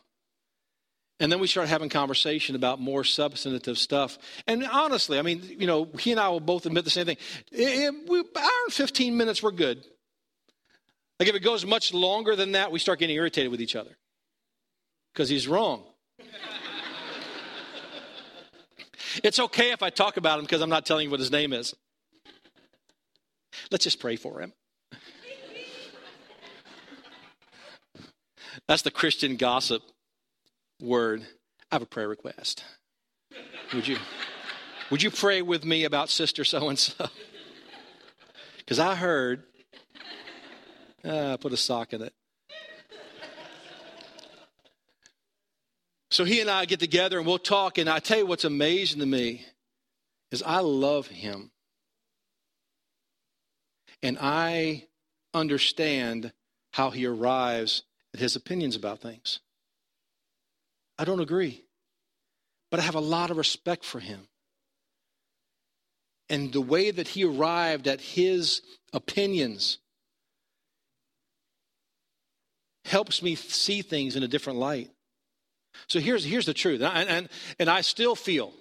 And 1.18 1.30
then 1.30 1.38
we 1.38 1.46
start 1.46 1.68
having 1.68 1.90
conversation 1.90 2.56
about 2.56 2.80
more 2.80 3.04
substantive 3.04 3.76
stuff. 3.76 4.18
And 4.46 4.64
honestly, 4.64 5.18
I 5.18 5.22
mean, 5.22 5.42
you 5.58 5.66
know, 5.66 5.86
he 5.98 6.12
and 6.12 6.20
I 6.20 6.30
will 6.30 6.40
both 6.40 6.64
admit 6.64 6.84
the 6.84 6.90
same 6.90 7.04
thing. 7.04 7.18
we, 7.52 8.18
hour 8.18 8.50
and 8.64 8.72
15 8.72 9.16
minutes, 9.16 9.42
we're 9.42 9.50
good. 9.50 9.84
Like 11.18 11.28
if 11.28 11.34
it 11.34 11.40
goes 11.40 11.66
much 11.66 11.92
longer 11.92 12.34
than 12.34 12.52
that, 12.52 12.72
we 12.72 12.78
start 12.78 12.98
getting 12.98 13.16
irritated 13.16 13.50
with 13.50 13.60
each 13.60 13.76
other 13.76 13.90
because 15.12 15.28
he's 15.28 15.46
wrong. 15.46 15.84
It's 19.22 19.38
okay 19.38 19.72
if 19.72 19.82
I 19.82 19.90
talk 19.90 20.16
about 20.16 20.38
him 20.38 20.44
because 20.44 20.62
I'm 20.62 20.70
not 20.70 20.86
telling 20.86 21.04
you 21.04 21.10
what 21.10 21.20
his 21.20 21.30
name 21.30 21.52
is. 21.52 21.74
Let's 23.70 23.84
just 23.84 24.00
pray 24.00 24.16
for 24.16 24.40
him. 24.40 24.52
That's 28.66 28.82
the 28.82 28.90
Christian 28.90 29.36
gossip 29.36 29.82
word. 30.80 31.22
I 31.70 31.76
have 31.76 31.82
a 31.82 31.86
prayer 31.86 32.08
request. 32.08 32.64
Would 33.74 33.86
you 33.86 33.96
would 34.90 35.02
you 35.02 35.10
pray 35.10 35.42
with 35.42 35.64
me 35.64 35.84
about 35.84 36.08
sister 36.08 36.44
so 36.44 36.68
and 36.68 36.78
so? 36.78 37.08
Because 38.58 38.78
I 38.78 38.94
heard. 38.94 39.44
Uh, 41.02 41.36
put 41.38 41.50
a 41.50 41.56
sock 41.56 41.94
in 41.94 42.02
it. 42.02 42.12
So 46.20 46.24
he 46.26 46.42
and 46.42 46.50
I 46.50 46.66
get 46.66 46.80
together 46.80 47.16
and 47.16 47.26
we'll 47.26 47.38
talk. 47.38 47.78
And 47.78 47.88
I 47.88 47.98
tell 47.98 48.18
you 48.18 48.26
what's 48.26 48.44
amazing 48.44 49.00
to 49.00 49.06
me 49.06 49.46
is 50.30 50.42
I 50.42 50.58
love 50.58 51.06
him. 51.06 51.50
And 54.02 54.18
I 54.20 54.86
understand 55.32 56.34
how 56.74 56.90
he 56.90 57.06
arrives 57.06 57.84
at 58.12 58.20
his 58.20 58.36
opinions 58.36 58.76
about 58.76 59.00
things. 59.00 59.40
I 60.98 61.06
don't 61.06 61.20
agree. 61.20 61.64
but 62.70 62.80
I 62.80 62.82
have 62.82 62.96
a 62.96 63.00
lot 63.00 63.30
of 63.30 63.38
respect 63.38 63.82
for 63.82 63.98
him. 63.98 64.28
And 66.28 66.52
the 66.52 66.60
way 66.60 66.90
that 66.90 67.08
he 67.08 67.24
arrived 67.24 67.88
at 67.88 68.02
his 68.02 68.60
opinions 68.92 69.78
helps 72.84 73.22
me 73.22 73.36
see 73.36 73.80
things 73.80 74.16
in 74.16 74.22
a 74.22 74.28
different 74.28 74.58
light. 74.58 74.90
So 75.88 76.00
here's, 76.00 76.24
here's 76.24 76.46
the 76.46 76.54
truth. 76.54 76.82
And, 76.82 77.08
and, 77.08 77.28
and 77.58 77.70
I 77.70 77.80
still 77.80 78.14
feel 78.14 78.52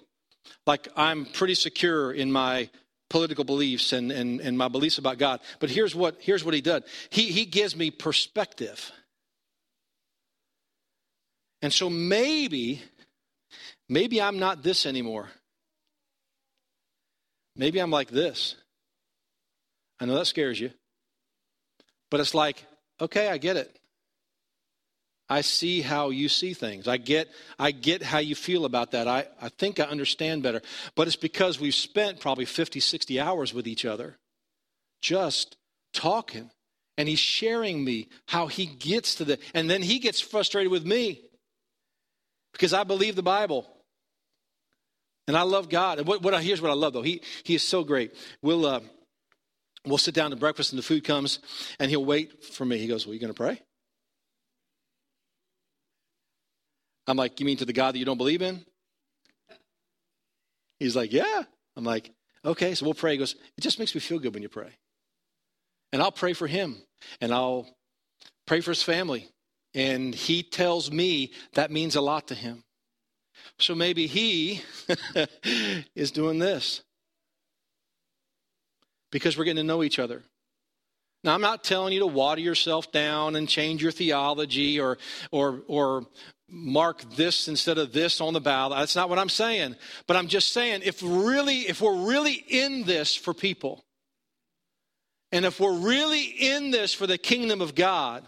like 0.66 0.88
I'm 0.96 1.26
pretty 1.26 1.54
secure 1.54 2.12
in 2.12 2.30
my 2.30 2.70
political 3.08 3.44
beliefs 3.44 3.92
and, 3.92 4.10
and, 4.12 4.40
and 4.40 4.56
my 4.56 4.68
beliefs 4.68 4.98
about 4.98 5.18
God. 5.18 5.40
But 5.58 5.70
here's 5.70 5.94
what, 5.94 6.16
here's 6.20 6.44
what 6.44 6.54
he 6.54 6.60
did 6.60 6.84
he, 7.10 7.32
he 7.32 7.44
gives 7.44 7.76
me 7.76 7.90
perspective. 7.90 8.92
And 11.62 11.72
so 11.72 11.90
maybe, 11.90 12.80
maybe 13.88 14.22
I'm 14.22 14.38
not 14.38 14.62
this 14.62 14.86
anymore. 14.86 15.28
Maybe 17.56 17.80
I'm 17.80 17.90
like 17.90 18.08
this. 18.08 18.54
I 20.00 20.06
know 20.06 20.14
that 20.14 20.26
scares 20.26 20.58
you. 20.58 20.70
But 22.10 22.20
it's 22.20 22.34
like, 22.34 22.64
okay, 23.00 23.28
I 23.28 23.36
get 23.36 23.56
it. 23.56 23.78
I 25.30 25.42
see 25.42 25.80
how 25.80 26.10
you 26.10 26.28
see 26.28 26.54
things. 26.54 26.88
I 26.88 26.96
get, 26.96 27.28
I 27.56 27.70
get 27.70 28.02
how 28.02 28.18
you 28.18 28.34
feel 28.34 28.64
about 28.64 28.90
that. 28.90 29.06
I, 29.06 29.28
I 29.40 29.48
think 29.48 29.78
I 29.78 29.84
understand 29.84 30.42
better. 30.42 30.60
But 30.96 31.06
it's 31.06 31.14
because 31.14 31.60
we've 31.60 31.72
spent 31.72 32.18
probably 32.18 32.44
50, 32.44 32.80
60 32.80 33.20
hours 33.20 33.54
with 33.54 33.68
each 33.68 33.84
other 33.84 34.18
just 35.00 35.56
talking. 35.94 36.50
And 36.98 37.08
he's 37.08 37.20
sharing 37.20 37.82
me 37.82 38.08
how 38.26 38.48
he 38.48 38.66
gets 38.66 39.14
to 39.14 39.24
the, 39.24 39.38
and 39.54 39.70
then 39.70 39.82
he 39.82 40.00
gets 40.00 40.20
frustrated 40.20 40.72
with 40.72 40.84
me 40.84 41.22
because 42.52 42.74
I 42.74 42.82
believe 42.82 43.14
the 43.14 43.22
Bible. 43.22 43.66
And 45.28 45.36
I 45.36 45.42
love 45.42 45.68
God. 45.68 45.98
And 45.98 46.08
what, 46.08 46.22
what 46.22 46.42
here's 46.42 46.60
what 46.60 46.72
I 46.72 46.74
love 46.74 46.92
though. 46.92 47.02
He, 47.02 47.22
he 47.44 47.54
is 47.54 47.62
so 47.62 47.84
great. 47.84 48.14
We'll, 48.42 48.66
uh, 48.66 48.80
we'll 49.86 49.96
sit 49.96 50.14
down 50.14 50.30
to 50.30 50.36
breakfast 50.36 50.72
and 50.72 50.78
the 50.78 50.82
food 50.82 51.04
comes 51.04 51.38
and 51.78 51.88
he'll 51.88 52.04
wait 52.04 52.42
for 52.42 52.64
me. 52.64 52.78
He 52.78 52.88
goes, 52.88 53.06
well, 53.06 53.14
you 53.14 53.20
going 53.20 53.32
to 53.32 53.34
pray? 53.34 53.62
I'm 57.10 57.16
like, 57.16 57.40
You 57.40 57.46
mean 57.46 57.58
to 57.58 57.64
the 57.64 57.72
God 57.72 57.94
that 57.94 57.98
you 57.98 58.04
don't 58.04 58.18
believe 58.18 58.42
in? 58.42 58.64
He's 60.78 60.96
like, 60.96 61.12
Yeah. 61.12 61.42
I'm 61.76 61.84
like, 61.84 62.10
Okay, 62.44 62.74
so 62.74 62.84
we'll 62.84 62.94
pray. 62.94 63.12
He 63.12 63.18
goes, 63.18 63.34
It 63.56 63.60
just 63.60 63.78
makes 63.78 63.94
me 63.94 64.00
feel 64.00 64.18
good 64.18 64.34
when 64.34 64.42
you 64.42 64.48
pray. 64.48 64.70
And 65.92 66.00
I'll 66.02 66.12
pray 66.12 66.32
for 66.32 66.46
him 66.46 66.76
and 67.20 67.32
I'll 67.32 67.66
pray 68.46 68.60
for 68.60 68.70
his 68.70 68.82
family. 68.82 69.28
And 69.74 70.14
he 70.14 70.42
tells 70.42 70.90
me 70.90 71.32
that 71.54 71.70
means 71.70 71.96
a 71.96 72.00
lot 72.00 72.28
to 72.28 72.34
him. 72.34 72.64
So 73.58 73.74
maybe 73.74 74.06
he 74.06 74.62
is 75.94 76.10
doing 76.10 76.38
this 76.38 76.82
because 79.10 79.36
we're 79.36 79.44
getting 79.44 79.64
to 79.64 79.66
know 79.66 79.82
each 79.82 79.98
other. 79.98 80.22
Now, 81.22 81.34
I'm 81.34 81.42
not 81.42 81.62
telling 81.62 81.92
you 81.92 82.00
to 82.00 82.06
water 82.06 82.40
yourself 82.40 82.90
down 82.92 83.36
and 83.36 83.46
change 83.46 83.82
your 83.82 83.92
theology 83.92 84.80
or, 84.80 84.96
or, 85.30 85.62
or 85.66 86.06
mark 86.50 87.02
this 87.16 87.48
instead 87.48 87.78
of 87.78 87.92
this 87.92 88.20
on 88.20 88.32
the 88.32 88.40
ballot. 88.40 88.78
That's 88.78 88.96
not 88.96 89.08
what 89.08 89.18
I'm 89.18 89.28
saying. 89.28 89.76
But 90.06 90.16
I'm 90.16 90.28
just 90.28 90.52
saying 90.52 90.82
if 90.84 91.02
really, 91.02 91.60
if 91.60 91.80
we're 91.80 92.06
really 92.06 92.44
in 92.48 92.84
this 92.84 93.14
for 93.14 93.32
people, 93.32 93.84
and 95.32 95.44
if 95.44 95.60
we're 95.60 95.78
really 95.78 96.22
in 96.22 96.70
this 96.70 96.92
for 96.92 97.06
the 97.06 97.18
kingdom 97.18 97.60
of 97.60 97.74
God, 97.74 98.24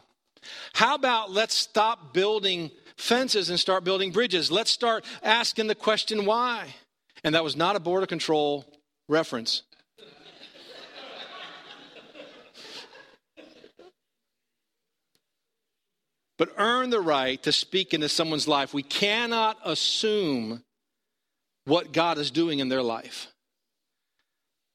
how 0.72 0.94
about 0.94 1.30
let's 1.30 1.54
stop 1.54 2.14
building 2.14 2.70
fences 2.96 3.50
and 3.50 3.58
start 3.58 3.84
building 3.84 4.12
bridges? 4.12 4.50
Let's 4.50 4.70
start 4.70 5.04
asking 5.22 5.66
the 5.66 5.74
question 5.74 6.24
why. 6.24 6.74
And 7.24 7.34
that 7.34 7.44
was 7.44 7.56
not 7.56 7.76
a 7.76 7.80
border 7.80 8.06
control 8.06 8.64
reference. 9.08 9.62
But 16.42 16.54
earn 16.58 16.90
the 16.90 17.00
right 17.00 17.40
to 17.44 17.52
speak 17.52 17.94
into 17.94 18.08
someone's 18.08 18.48
life. 18.48 18.74
We 18.74 18.82
cannot 18.82 19.58
assume 19.64 20.64
what 21.66 21.92
God 21.92 22.18
is 22.18 22.32
doing 22.32 22.58
in 22.58 22.68
their 22.68 22.82
life. 22.82 23.28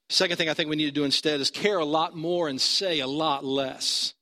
Second 0.08 0.38
thing 0.38 0.48
I 0.48 0.54
think 0.54 0.70
we 0.70 0.76
need 0.76 0.86
to 0.86 0.92
do 0.92 1.04
instead 1.04 1.42
is 1.42 1.50
care 1.50 1.76
a 1.76 1.84
lot 1.84 2.16
more 2.16 2.48
and 2.48 2.58
say 2.58 3.00
a 3.00 3.06
lot 3.06 3.44
less. 3.44 4.14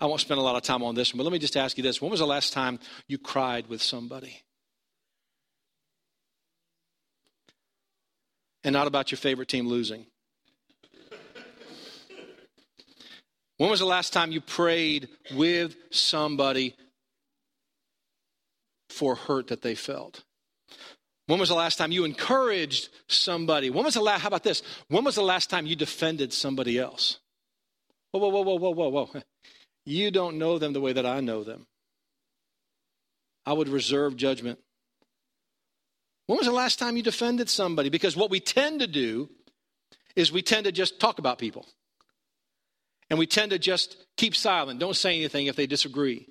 I 0.00 0.06
won't 0.06 0.22
spend 0.22 0.40
a 0.40 0.42
lot 0.42 0.56
of 0.56 0.62
time 0.62 0.82
on 0.82 0.94
this 0.94 1.12
one, 1.12 1.18
but 1.18 1.24
let 1.24 1.34
me 1.34 1.38
just 1.38 1.54
ask 1.54 1.76
you 1.76 1.82
this. 1.82 2.00
When 2.00 2.10
was 2.10 2.20
the 2.20 2.26
last 2.26 2.54
time 2.54 2.78
you 3.08 3.18
cried 3.18 3.66
with 3.66 3.82
somebody? 3.82 4.40
And 8.64 8.72
not 8.72 8.86
about 8.86 9.10
your 9.10 9.18
favorite 9.18 9.48
team 9.48 9.68
losing. 9.68 10.06
When 13.60 13.68
was 13.68 13.80
the 13.80 13.84
last 13.84 14.14
time 14.14 14.32
you 14.32 14.40
prayed 14.40 15.10
with 15.34 15.76
somebody 15.90 16.74
for 18.88 19.14
hurt 19.14 19.48
that 19.48 19.60
they 19.60 19.74
felt? 19.74 20.24
When 21.26 21.38
was 21.38 21.50
the 21.50 21.54
last 21.54 21.76
time 21.76 21.92
you 21.92 22.04
encouraged 22.06 22.88
somebody? 23.06 23.68
When 23.68 23.84
was 23.84 23.92
the 23.92 24.00
last, 24.00 24.22
how 24.22 24.28
about 24.28 24.44
this? 24.44 24.62
When 24.88 25.04
was 25.04 25.16
the 25.16 25.22
last 25.22 25.50
time 25.50 25.66
you 25.66 25.76
defended 25.76 26.32
somebody 26.32 26.78
else? 26.78 27.18
Whoa, 28.12 28.20
whoa, 28.20 28.30
whoa, 28.30 28.40
whoa, 28.40 28.56
whoa, 28.56 28.70
whoa, 28.70 28.88
whoa. 28.88 29.22
You 29.84 30.10
don't 30.10 30.38
know 30.38 30.58
them 30.58 30.72
the 30.72 30.80
way 30.80 30.94
that 30.94 31.04
I 31.04 31.20
know 31.20 31.44
them. 31.44 31.66
I 33.44 33.52
would 33.52 33.68
reserve 33.68 34.16
judgment. 34.16 34.58
When 36.28 36.38
was 36.38 36.46
the 36.46 36.52
last 36.52 36.78
time 36.78 36.96
you 36.96 37.02
defended 37.02 37.50
somebody? 37.50 37.90
Because 37.90 38.16
what 38.16 38.30
we 38.30 38.40
tend 38.40 38.80
to 38.80 38.86
do 38.86 39.28
is 40.16 40.32
we 40.32 40.40
tend 40.40 40.64
to 40.64 40.72
just 40.72 40.98
talk 40.98 41.18
about 41.18 41.36
people. 41.36 41.66
And 43.10 43.18
we 43.18 43.26
tend 43.26 43.50
to 43.50 43.58
just 43.58 43.96
keep 44.16 44.36
silent, 44.36 44.78
don't 44.78 44.96
say 44.96 45.16
anything 45.16 45.46
if 45.46 45.56
they 45.56 45.66
disagree. 45.66 46.28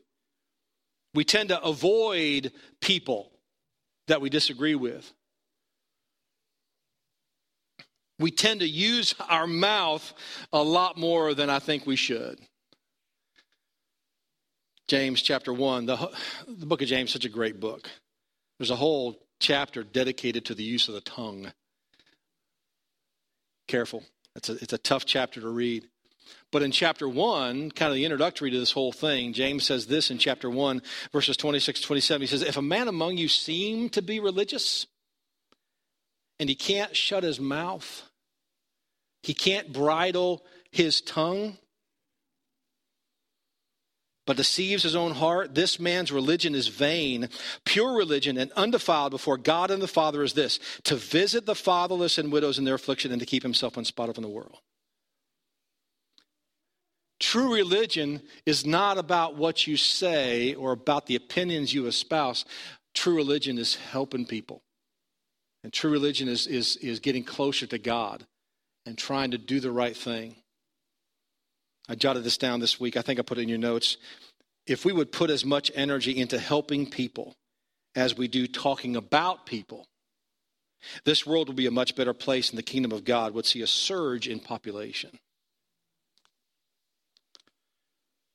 We 1.14 1.26
tend 1.26 1.50
to 1.50 1.62
avoid 1.62 2.54
people 2.82 3.32
that 4.08 4.22
we 4.22 4.30
disagree 4.30 4.76
with. 4.76 5.12
We 8.20 8.32
tend 8.32 8.60
to 8.62 8.68
use 8.68 9.16
our 9.30 9.48
mouth 9.48 10.14
a 10.52 10.62
lot 10.62 10.98
more 10.98 11.34
than 11.34 11.50
I 11.50 11.60
think 11.60 11.86
we 11.86 11.96
should. 11.96 12.40
James 14.88 15.22
chapter 15.22 15.54
1, 15.54 15.86
the, 15.86 16.12
the 16.48 16.66
book 16.66 16.82
of 16.82 16.88
James 16.88 17.12
such 17.12 17.26
a 17.26 17.30
great 17.30 17.60
book. 17.60 17.90
There's 18.58 18.72
a 18.72 18.76
whole 18.76 19.22
chapter 19.40 19.84
dedicated 19.84 20.46
to 20.46 20.56
the 20.56 20.64
use 20.64 20.88
of 20.88 20.96
the 20.96 21.02
tongue. 21.02 21.52
Careful. 23.68 24.04
It's 24.36 24.50
a, 24.50 24.54
it's 24.54 24.74
a 24.74 24.78
tough 24.78 25.06
chapter 25.06 25.40
to 25.40 25.48
read. 25.48 25.88
But 26.52 26.64
in 26.64 26.72
chapter 26.72 27.08
1, 27.08 27.72
kind 27.72 27.90
of 27.90 27.96
the 27.96 28.06
introductory 28.06 28.50
to 28.50 28.60
this 28.60 28.72
whole 28.72 28.92
thing, 28.92 29.34
James 29.34 29.66
says 29.66 29.86
this 29.86 30.10
in 30.10 30.18
chapter 30.18 30.50
1, 30.50 30.82
verses 31.12 31.38
26 31.38 31.82
to 31.82 31.86
27. 31.86 32.22
He 32.22 32.28
says, 32.28 32.42
If 32.42 32.58
a 32.58 32.62
man 32.62 32.88
among 32.88 33.18
you 33.18 33.28
seem 33.28 33.90
to 33.90 34.02
be 34.02 34.20
religious 34.20 34.88
and 36.40 36.50
he 36.50 36.56
can't 36.56 36.96
shut 36.96 37.24
his 37.24 37.40
mouth, 37.40 38.10
he 39.22 39.36
can't 39.36 39.72
bridle 39.72 40.44
his 40.72 41.02
tongue, 41.02 41.58
but 44.26 44.38
deceives 44.38 44.84
his 44.84 44.96
own 44.96 45.14
heart, 45.14 45.54
this 45.54 45.80
man's 45.80 46.12
religion 46.12 46.56
is 46.56 46.68
vain. 46.68 47.30
Pure 47.66 47.96
religion 47.96 48.38
and 48.38 48.52
undefiled 48.54 49.12
before 49.12 49.38
God 49.38 49.70
and 49.70 49.82
the 49.82 49.88
Father 49.88 50.24
is 50.24 50.34
this 50.34 50.60
to 50.84 50.96
visit 50.96 51.46
the 51.46 51.56
fatherless 51.56 52.18
and 52.18 52.32
widows 52.32 52.58
in 52.58 52.64
their 52.64 52.76
affliction 52.76 53.12
and 53.12 53.20
to 53.20 53.26
keep 53.26 53.44
himself 53.44 53.78
unspotted 53.78 54.16
from 54.16 54.24
the 54.24 54.30
world. 54.30 54.58
True 57.20 57.54
religion 57.54 58.22
is 58.46 58.66
not 58.66 58.98
about 58.98 59.36
what 59.36 59.68
you 59.68 59.76
say 59.76 60.54
or 60.54 60.72
about 60.72 61.06
the 61.06 61.16
opinions 61.16 61.74
you 61.74 61.86
espouse. 61.88 62.46
True 62.94 63.16
religion 63.16 63.58
is 63.58 63.76
helping 63.76 64.26
people. 64.26 64.62
And 65.64 65.74
true 65.74 65.92
religion 65.92 66.30
is, 66.30 66.48
is, 66.48 66.78
is 66.78 67.00
getting 67.00 67.24
closer 67.24 67.68
to 67.68 67.78
God 67.78 68.26
and 68.86 68.98
trying 68.98 69.32
to 69.32 69.38
do 69.38 69.60
the 69.60 69.72
right 69.72 69.96
thing. 69.96 70.38
I 71.90 71.96
jotted 71.96 72.24
this 72.24 72.38
down 72.38 72.62
this 72.62 72.80
week. 72.80 72.96
I 72.96 73.02
think 73.02 73.20
I 73.20 73.24
put 73.24 73.38
it 73.38 73.42
in 73.42 73.50
your 73.50 73.58
notes. 73.58 73.98
If 74.66 74.86
we 74.86 74.94
would 74.94 75.12
put 75.12 75.30
as 75.30 75.44
much 75.44 75.72
energy 75.76 76.18
into 76.18 76.40
helping 76.40 76.90
people 76.90 77.36
as 77.96 78.16
we 78.16 78.28
do 78.28 78.48
talking 78.48 78.96
about 78.96 79.46
people, 79.46 79.88
this 81.04 81.26
world 81.26 81.48
would 81.48 81.58
be 81.58 81.66
a 81.66 81.72
much 81.72 81.96
better 81.96 82.14
place 82.14 82.50
and 82.50 82.58
the 82.58 82.64
kingdom 82.64 82.94
of 82.94 83.04
God 83.04 83.34
would 83.34 83.46
see 83.46 83.62
a 83.62 83.68
surge 83.68 84.28
in 84.28 84.40
population. 84.40 85.20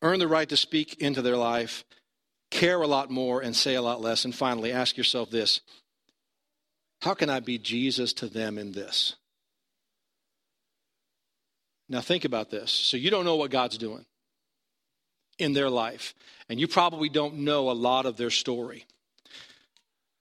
Earn 0.04 0.20
the 0.20 0.28
right 0.28 0.48
to 0.50 0.56
speak 0.56 1.00
into 1.00 1.22
their 1.22 1.36
life, 1.36 1.84
care 2.50 2.80
a 2.80 2.86
lot 2.86 3.10
more, 3.10 3.40
and 3.40 3.56
say 3.56 3.74
a 3.74 3.82
lot 3.82 4.00
less. 4.00 4.24
And 4.24 4.34
finally, 4.34 4.70
ask 4.70 4.96
yourself 4.96 5.30
this 5.30 5.60
How 7.02 7.14
can 7.14 7.30
I 7.30 7.40
be 7.40 7.58
Jesus 7.58 8.12
to 8.14 8.28
them 8.28 8.58
in 8.58 8.70
this? 8.72 9.16
Now, 11.88 12.00
think 12.00 12.24
about 12.24 12.50
this. 12.50 12.70
So, 12.70 12.96
you 12.96 13.10
don't 13.10 13.24
know 13.24 13.36
what 13.36 13.50
God's 13.50 13.78
doing 13.78 14.04
in 15.38 15.52
their 15.52 15.70
life, 15.70 16.14
and 16.48 16.60
you 16.60 16.68
probably 16.68 17.08
don't 17.08 17.38
know 17.38 17.70
a 17.70 17.72
lot 17.72 18.06
of 18.06 18.16
their 18.16 18.30
story. 18.30 18.84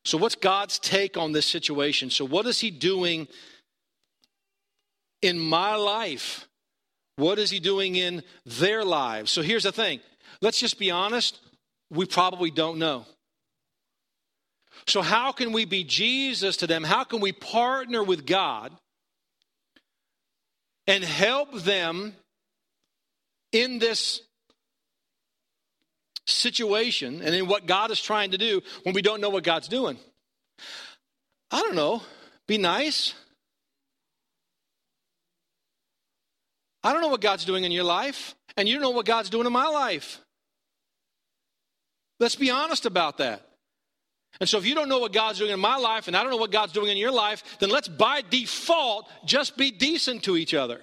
So, 0.05 0.17
what's 0.17 0.35
God's 0.35 0.79
take 0.79 1.17
on 1.17 1.33
this 1.33 1.45
situation? 1.45 2.09
So, 2.09 2.25
what 2.25 2.45
is 2.45 2.59
He 2.59 2.71
doing 2.71 3.27
in 5.21 5.39
my 5.39 5.75
life? 5.75 6.47
What 7.15 7.39
is 7.39 7.49
He 7.49 7.59
doing 7.59 7.95
in 7.95 8.23
their 8.45 8.83
lives? 8.83 9.31
So, 9.31 9.41
here's 9.41 9.63
the 9.63 9.71
thing 9.71 9.99
let's 10.41 10.59
just 10.59 10.79
be 10.79 10.91
honest. 10.91 11.39
We 11.89 12.05
probably 12.05 12.49
don't 12.49 12.79
know. 12.79 13.05
So, 14.87 15.01
how 15.01 15.31
can 15.31 15.51
we 15.51 15.65
be 15.65 15.83
Jesus 15.83 16.57
to 16.57 16.67
them? 16.67 16.83
How 16.83 17.03
can 17.03 17.21
we 17.21 17.31
partner 17.31 18.03
with 18.03 18.25
God 18.25 18.71
and 20.87 21.03
help 21.03 21.53
them 21.53 22.13
in 23.51 23.79
this 23.79 24.21
situation 26.25 27.21
and 27.21 27.35
in 27.35 27.47
what 27.47 27.65
God 27.65 27.91
is 27.91 28.01
trying 28.01 28.31
to 28.31 28.37
do 28.37 28.61
when 28.83 28.93
we 28.95 29.01
don't 29.01 29.21
know 29.21 29.29
what 29.29 29.43
God's 29.43 29.67
doing? 29.67 29.97
I 31.51 31.61
don't 31.61 31.75
know. 31.75 32.01
Be 32.47 32.57
nice. 32.57 33.13
I 36.83 36.91
don't 36.91 37.01
know 37.01 37.07
what 37.07 37.21
God's 37.21 37.45
doing 37.45 37.63
in 37.63 37.71
your 37.71 37.83
life, 37.83 38.35
and 38.57 38.67
you 38.67 38.75
don't 38.75 38.83
know 38.83 38.89
what 38.91 39.05
God's 39.05 39.29
doing 39.29 39.45
in 39.45 39.53
my 39.53 39.67
life. 39.67 40.19
Let's 42.19 42.35
be 42.35 42.51
honest 42.51 42.85
about 42.85 43.17
that. 43.17 43.41
And 44.39 44.49
so, 44.49 44.57
if 44.57 44.65
you 44.65 44.73
don't 44.75 44.89
know 44.89 44.99
what 44.99 45.13
God's 45.13 45.39
doing 45.39 45.51
in 45.51 45.59
my 45.59 45.77
life 45.77 46.07
and 46.07 46.17
I 46.17 46.21
don't 46.21 46.31
know 46.31 46.37
what 46.37 46.51
God's 46.51 46.73
doing 46.73 46.89
in 46.89 46.97
your 46.97 47.11
life, 47.11 47.43
then 47.59 47.69
let's 47.69 47.87
by 47.87 48.21
default 48.27 49.07
just 49.25 49.57
be 49.57 49.71
decent 49.71 50.23
to 50.23 50.37
each 50.37 50.53
other 50.53 50.81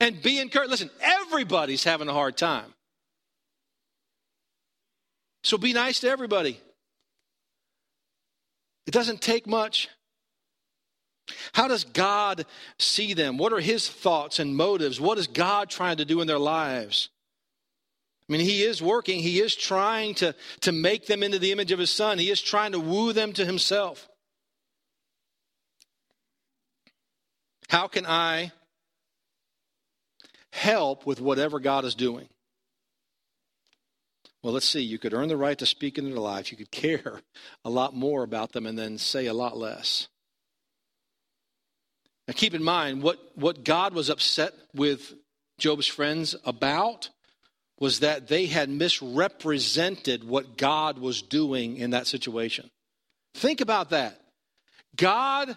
and 0.00 0.20
be 0.20 0.38
encouraged. 0.38 0.70
Listen, 0.70 0.90
everybody's 1.00 1.84
having 1.84 2.08
a 2.08 2.12
hard 2.12 2.36
time. 2.36 2.74
So 5.44 5.56
be 5.56 5.72
nice 5.72 6.00
to 6.00 6.08
everybody. 6.08 6.60
It 8.86 8.90
doesn't 8.90 9.20
take 9.20 9.46
much. 9.46 9.88
How 11.52 11.68
does 11.68 11.84
God 11.84 12.46
see 12.78 13.14
them? 13.14 13.36
What 13.36 13.52
are 13.52 13.60
his 13.60 13.88
thoughts 13.88 14.38
and 14.38 14.56
motives? 14.56 15.00
What 15.00 15.18
is 15.18 15.26
God 15.26 15.70
trying 15.70 15.98
to 15.98 16.04
do 16.04 16.20
in 16.20 16.26
their 16.26 16.38
lives? 16.38 17.10
I 18.28 18.32
mean, 18.32 18.42
he 18.42 18.62
is 18.62 18.82
working. 18.82 19.20
He 19.20 19.40
is 19.40 19.56
trying 19.56 20.14
to, 20.16 20.34
to 20.60 20.72
make 20.72 21.06
them 21.06 21.22
into 21.22 21.38
the 21.38 21.52
image 21.52 21.72
of 21.72 21.78
his 21.78 21.90
son. 21.90 22.18
He 22.18 22.30
is 22.30 22.42
trying 22.42 22.72
to 22.72 22.80
woo 22.80 23.12
them 23.12 23.32
to 23.34 23.44
himself. 23.44 24.08
How 27.68 27.86
can 27.86 28.06
I 28.06 28.52
help 30.52 31.06
with 31.06 31.20
whatever 31.20 31.60
God 31.60 31.84
is 31.84 31.94
doing? 31.94 32.28
Well, 34.42 34.52
let's 34.52 34.66
see. 34.66 34.80
You 34.80 34.98
could 34.98 35.14
earn 35.14 35.28
the 35.28 35.36
right 35.36 35.58
to 35.58 35.66
speak 35.66 35.98
into 35.98 36.10
their 36.10 36.20
life. 36.20 36.50
You 36.50 36.58
could 36.58 36.70
care 36.70 37.20
a 37.64 37.70
lot 37.70 37.94
more 37.94 38.22
about 38.22 38.52
them 38.52 38.66
and 38.66 38.78
then 38.78 38.98
say 38.98 39.26
a 39.26 39.34
lot 39.34 39.56
less. 39.56 40.08
Now, 42.28 42.34
keep 42.34 42.52
in 42.52 42.62
mind 42.62 43.02
what, 43.02 43.18
what 43.34 43.64
God 43.64 43.94
was 43.94 44.10
upset 44.10 44.52
with 44.74 45.14
Job's 45.58 45.86
friends 45.86 46.36
about 46.44 47.08
was 47.80 48.00
that 48.00 48.28
they 48.28 48.46
had 48.46 48.68
misrepresented 48.68 50.24
what 50.24 50.58
God 50.58 50.98
was 50.98 51.22
doing 51.22 51.78
in 51.78 51.90
that 51.90 52.06
situation. 52.06 52.70
Think 53.34 53.62
about 53.62 53.90
that. 53.90 54.20
God 54.94 55.56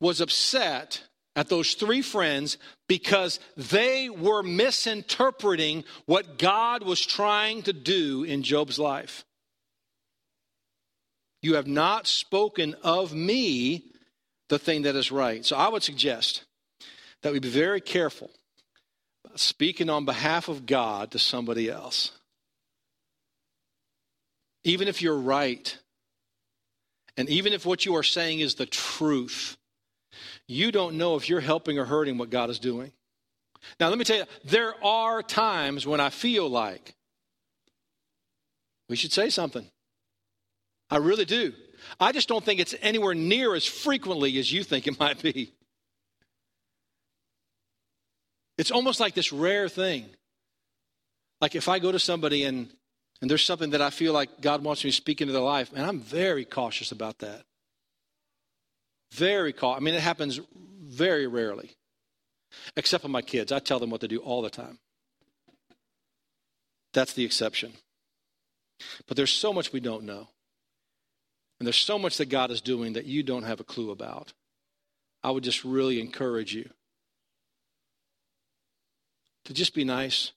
was 0.00 0.20
upset 0.20 1.02
at 1.36 1.48
those 1.48 1.74
three 1.74 2.02
friends 2.02 2.58
because 2.88 3.38
they 3.56 4.08
were 4.08 4.42
misinterpreting 4.42 5.84
what 6.06 6.38
God 6.38 6.82
was 6.82 7.04
trying 7.04 7.62
to 7.62 7.72
do 7.72 8.24
in 8.24 8.42
Job's 8.42 8.78
life. 8.78 9.24
You 11.42 11.54
have 11.54 11.68
not 11.68 12.08
spoken 12.08 12.74
of 12.82 13.14
me 13.14 13.92
the 14.48 14.58
thing 14.58 14.82
that 14.82 14.96
is 14.96 15.12
right. 15.12 15.44
So 15.44 15.56
I 15.56 15.68
would 15.68 15.82
suggest 15.82 16.44
that 17.22 17.32
we 17.32 17.38
be 17.38 17.48
very 17.48 17.80
careful 17.80 18.30
speaking 19.34 19.90
on 19.90 20.04
behalf 20.04 20.48
of 20.48 20.66
God 20.66 21.10
to 21.12 21.18
somebody 21.18 21.70
else. 21.70 22.12
Even 24.64 24.88
if 24.88 25.02
you're 25.02 25.18
right, 25.18 25.76
and 27.16 27.28
even 27.28 27.52
if 27.52 27.64
what 27.64 27.84
you 27.84 27.96
are 27.96 28.02
saying 28.02 28.40
is 28.40 28.54
the 28.54 28.66
truth, 28.66 29.56
you 30.46 30.72
don't 30.72 30.96
know 30.96 31.16
if 31.16 31.28
you're 31.28 31.40
helping 31.40 31.78
or 31.78 31.84
hurting 31.84 32.18
what 32.18 32.30
God 32.30 32.50
is 32.50 32.58
doing. 32.58 32.92
Now, 33.78 33.88
let 33.88 33.98
me 33.98 34.04
tell 34.04 34.18
you, 34.18 34.24
there 34.44 34.74
are 34.84 35.22
times 35.22 35.86
when 35.86 36.00
I 36.00 36.10
feel 36.10 36.48
like 36.48 36.94
we 38.88 38.96
should 38.96 39.12
say 39.12 39.30
something. 39.30 39.66
I 40.90 40.96
really 40.96 41.24
do. 41.24 41.52
I 42.00 42.12
just 42.12 42.28
don't 42.28 42.44
think 42.44 42.60
it's 42.60 42.74
anywhere 42.80 43.14
near 43.14 43.54
as 43.54 43.66
frequently 43.66 44.38
as 44.38 44.52
you 44.52 44.64
think 44.64 44.86
it 44.86 44.98
might 44.98 45.22
be. 45.22 45.52
It's 48.56 48.70
almost 48.70 48.98
like 49.00 49.14
this 49.14 49.32
rare 49.32 49.68
thing. 49.68 50.06
Like 51.40 51.54
if 51.54 51.68
I 51.68 51.78
go 51.78 51.92
to 51.92 51.98
somebody 51.98 52.44
and 52.44 52.68
and 53.20 53.30
there's 53.30 53.44
something 53.44 53.70
that 53.70 53.82
I 53.82 53.90
feel 53.90 54.12
like 54.12 54.40
God 54.40 54.62
wants 54.62 54.84
me 54.84 54.90
to 54.90 54.96
speak 54.96 55.20
into 55.20 55.32
their 55.32 55.42
life, 55.42 55.72
and 55.74 55.84
I'm 55.84 56.00
very 56.00 56.44
cautious 56.44 56.92
about 56.92 57.18
that. 57.18 57.42
Very 59.12 59.52
cautious. 59.52 59.80
I 59.80 59.84
mean, 59.84 59.94
it 59.94 60.00
happens 60.00 60.40
very 60.84 61.26
rarely, 61.26 61.70
except 62.76 63.02
for 63.02 63.08
my 63.08 63.22
kids. 63.22 63.50
I 63.50 63.58
tell 63.58 63.80
them 63.80 63.90
what 63.90 64.02
to 64.02 64.08
do 64.08 64.18
all 64.18 64.42
the 64.42 64.50
time. 64.50 64.78
That's 66.92 67.12
the 67.12 67.24
exception. 67.24 67.72
But 69.06 69.16
there's 69.16 69.32
so 69.32 69.52
much 69.52 69.72
we 69.72 69.80
don't 69.80 70.04
know. 70.04 70.28
And 71.58 71.66
there's 71.66 71.76
so 71.76 71.98
much 71.98 72.18
that 72.18 72.28
God 72.28 72.50
is 72.50 72.60
doing 72.60 72.92
that 72.92 73.06
you 73.06 73.22
don't 73.22 73.42
have 73.42 73.60
a 73.60 73.64
clue 73.64 73.90
about. 73.90 74.32
I 75.22 75.30
would 75.30 75.44
just 75.44 75.64
really 75.64 76.00
encourage 76.00 76.54
you 76.54 76.70
to 79.44 79.52
just 79.52 79.74
be 79.74 79.84
nice, 79.84 80.32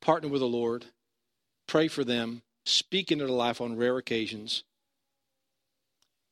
partner 0.00 0.28
with 0.28 0.40
the 0.40 0.48
Lord, 0.48 0.86
pray 1.66 1.86
for 1.86 2.02
them, 2.02 2.42
speak 2.64 3.12
into 3.12 3.26
their 3.26 3.34
life 3.34 3.60
on 3.60 3.76
rare 3.76 3.98
occasions, 3.98 4.64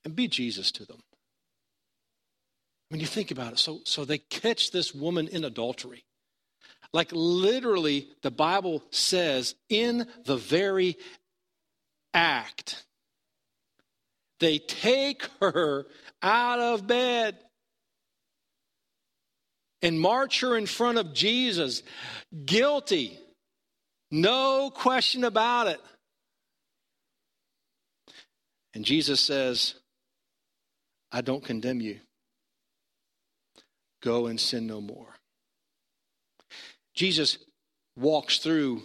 and 0.04 0.16
be 0.16 0.26
Jesus 0.26 0.72
to 0.72 0.84
them. 0.84 1.02
When 2.88 3.00
you 3.00 3.06
think 3.06 3.30
about 3.30 3.52
it, 3.52 3.58
so, 3.58 3.80
so 3.84 4.04
they 4.04 4.18
catch 4.18 4.70
this 4.70 4.94
woman 4.94 5.28
in 5.28 5.44
adultery. 5.44 6.04
Like 6.92 7.10
literally, 7.12 8.08
the 8.22 8.30
Bible 8.30 8.82
says, 8.90 9.54
in 9.68 10.06
the 10.24 10.36
very 10.36 10.96
act, 12.14 12.84
they 14.40 14.58
take 14.58 15.28
her 15.40 15.86
out 16.22 16.58
of 16.58 16.86
bed 16.86 17.36
and 19.82 20.00
march 20.00 20.40
her 20.40 20.56
in 20.56 20.66
front 20.66 20.98
of 20.98 21.12
Jesus, 21.14 21.82
guilty. 22.44 23.18
No 24.10 24.70
question 24.70 25.24
about 25.24 25.68
it. 25.68 25.80
And 28.74 28.84
Jesus 28.84 29.20
says, 29.20 29.74
I 31.12 31.20
don't 31.20 31.44
condemn 31.44 31.80
you. 31.80 32.00
Go 34.02 34.26
and 34.26 34.38
sin 34.38 34.66
no 34.66 34.80
more. 34.80 35.14
Jesus 36.94 37.38
walks 37.96 38.38
through 38.38 38.82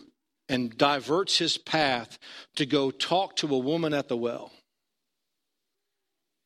and 0.50 0.78
diverts 0.78 1.38
his 1.38 1.58
path 1.58 2.18
to 2.56 2.66
go 2.66 2.92
talk 2.92 3.36
to 3.38 3.54
a 3.54 3.60
woman 3.60 3.94
at 3.94 4.08
the 4.08 4.18
well 4.18 4.52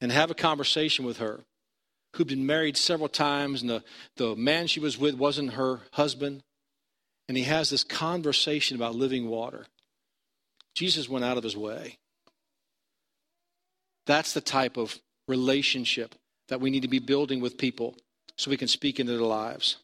and 0.02 0.12
have 0.12 0.32
a 0.32 0.36
conversation 0.36 1.06
with 1.06 1.18
her 1.18 1.42
who'd 2.16 2.28
been 2.28 2.46
married 2.46 2.78
several 2.78 3.10
times, 3.10 3.62
and 3.62 3.70
the, 3.70 3.84
the 4.18 4.36
man 4.36 4.68
she 4.68 4.80
was 4.80 4.98
with 4.98 5.16
wasn't 5.16 5.54
her 5.54 5.82
husband. 5.94 6.44
And 7.28 7.38
he 7.38 7.44
has 7.44 7.70
this 7.70 7.84
conversation 7.84 8.78
about 8.78 8.96
living 8.96 9.28
water. 9.28 9.66
Jesus 10.76 11.10
went 11.10 11.26
out 11.26 11.38
of 11.38 11.44
his 11.44 11.58
way. 11.58 11.98
That's 14.06 14.34
the 14.34 14.42
type 14.42 14.78
of 14.78 15.00
relationship 15.28 16.16
that 16.50 16.62
we 16.62 16.70
need 16.70 16.84
to 16.84 16.88
be 16.88 17.00
building 17.00 17.42
with 17.42 17.58
people 17.58 17.96
so 18.38 18.52
we 18.52 18.58
can 18.58 18.68
speak 18.68 19.00
into 19.00 19.14
their 19.14 19.22
lives. 19.22 19.78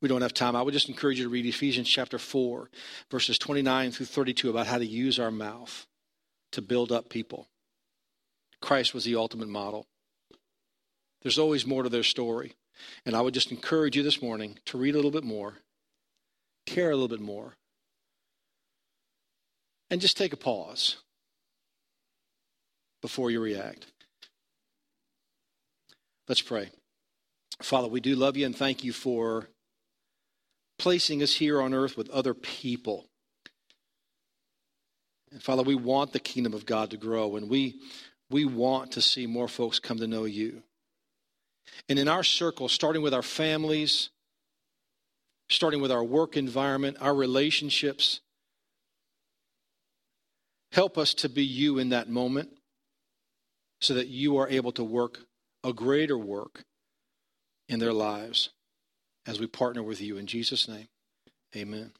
We 0.00 0.08
don't 0.08 0.22
have 0.22 0.34
time. 0.34 0.56
I 0.56 0.62
would 0.62 0.74
just 0.74 0.88
encourage 0.88 1.18
you 1.18 1.24
to 1.24 1.30
read 1.30 1.46
Ephesians 1.46 1.88
chapter 1.88 2.18
4, 2.18 2.70
verses 3.10 3.38
29 3.38 3.92
through 3.92 4.06
32 4.06 4.50
about 4.50 4.66
how 4.66 4.78
to 4.78 4.86
use 4.86 5.18
our 5.18 5.30
mouth 5.30 5.86
to 6.52 6.62
build 6.62 6.92
up 6.92 7.08
people. 7.08 7.48
Christ 8.62 8.94
was 8.94 9.04
the 9.04 9.16
ultimate 9.16 9.48
model. 9.48 9.84
There's 11.20 11.38
always 11.38 11.66
more 11.66 11.82
to 11.82 11.88
their 11.88 12.02
story. 12.02 12.54
And 13.04 13.14
I 13.14 13.20
would 13.20 13.34
just 13.34 13.52
encourage 13.52 13.96
you 13.96 14.02
this 14.02 14.22
morning 14.22 14.58
to 14.66 14.78
read 14.78 14.94
a 14.94 14.96
little 14.96 15.10
bit 15.10 15.24
more, 15.24 15.58
care 16.64 16.90
a 16.90 16.94
little 16.94 17.08
bit 17.08 17.20
more, 17.20 17.54
and 19.90 20.00
just 20.00 20.16
take 20.16 20.32
a 20.32 20.38
pause 20.38 20.96
before 23.02 23.30
you 23.30 23.40
react. 23.40 23.86
Let's 26.28 26.40
pray. 26.40 26.70
Father, 27.60 27.88
we 27.88 28.00
do 28.00 28.16
love 28.16 28.36
you 28.36 28.46
and 28.46 28.56
thank 28.56 28.82
you 28.82 28.92
for 28.92 29.48
placing 30.78 31.22
us 31.22 31.34
here 31.34 31.60
on 31.60 31.74
earth 31.74 31.96
with 31.96 32.08
other 32.10 32.32
people. 32.32 33.06
And 35.30 35.42
Father, 35.42 35.62
we 35.62 35.74
want 35.74 36.12
the 36.12 36.20
kingdom 36.20 36.54
of 36.54 36.66
God 36.66 36.90
to 36.90 36.96
grow, 36.96 37.36
and 37.36 37.48
we, 37.48 37.80
we 38.32 38.44
want 38.44 38.92
to 38.92 39.02
see 39.02 39.26
more 39.26 39.48
folks 39.48 39.78
come 39.78 39.98
to 39.98 40.06
know 40.06 40.24
you. 40.24 40.62
And 41.88 41.98
in 41.98 42.08
our 42.08 42.24
circle, 42.24 42.68
starting 42.68 43.02
with 43.02 43.14
our 43.14 43.22
families, 43.22 44.10
starting 45.48 45.80
with 45.80 45.92
our 45.92 46.02
work 46.02 46.36
environment, 46.36 46.96
our 47.00 47.14
relationships, 47.14 48.20
help 50.72 50.98
us 50.98 51.14
to 51.14 51.28
be 51.28 51.44
you 51.44 51.78
in 51.78 51.90
that 51.90 52.08
moment 52.08 52.50
so 53.80 53.94
that 53.94 54.08
you 54.08 54.38
are 54.38 54.48
able 54.48 54.72
to 54.72 54.84
work 54.84 55.20
a 55.64 55.72
greater 55.72 56.18
work 56.18 56.62
in 57.68 57.78
their 57.78 57.92
lives 57.92 58.50
as 59.26 59.38
we 59.38 59.46
partner 59.46 59.82
with 59.82 60.00
you. 60.00 60.16
In 60.16 60.26
Jesus' 60.26 60.68
name, 60.68 60.88
amen. 61.56 61.92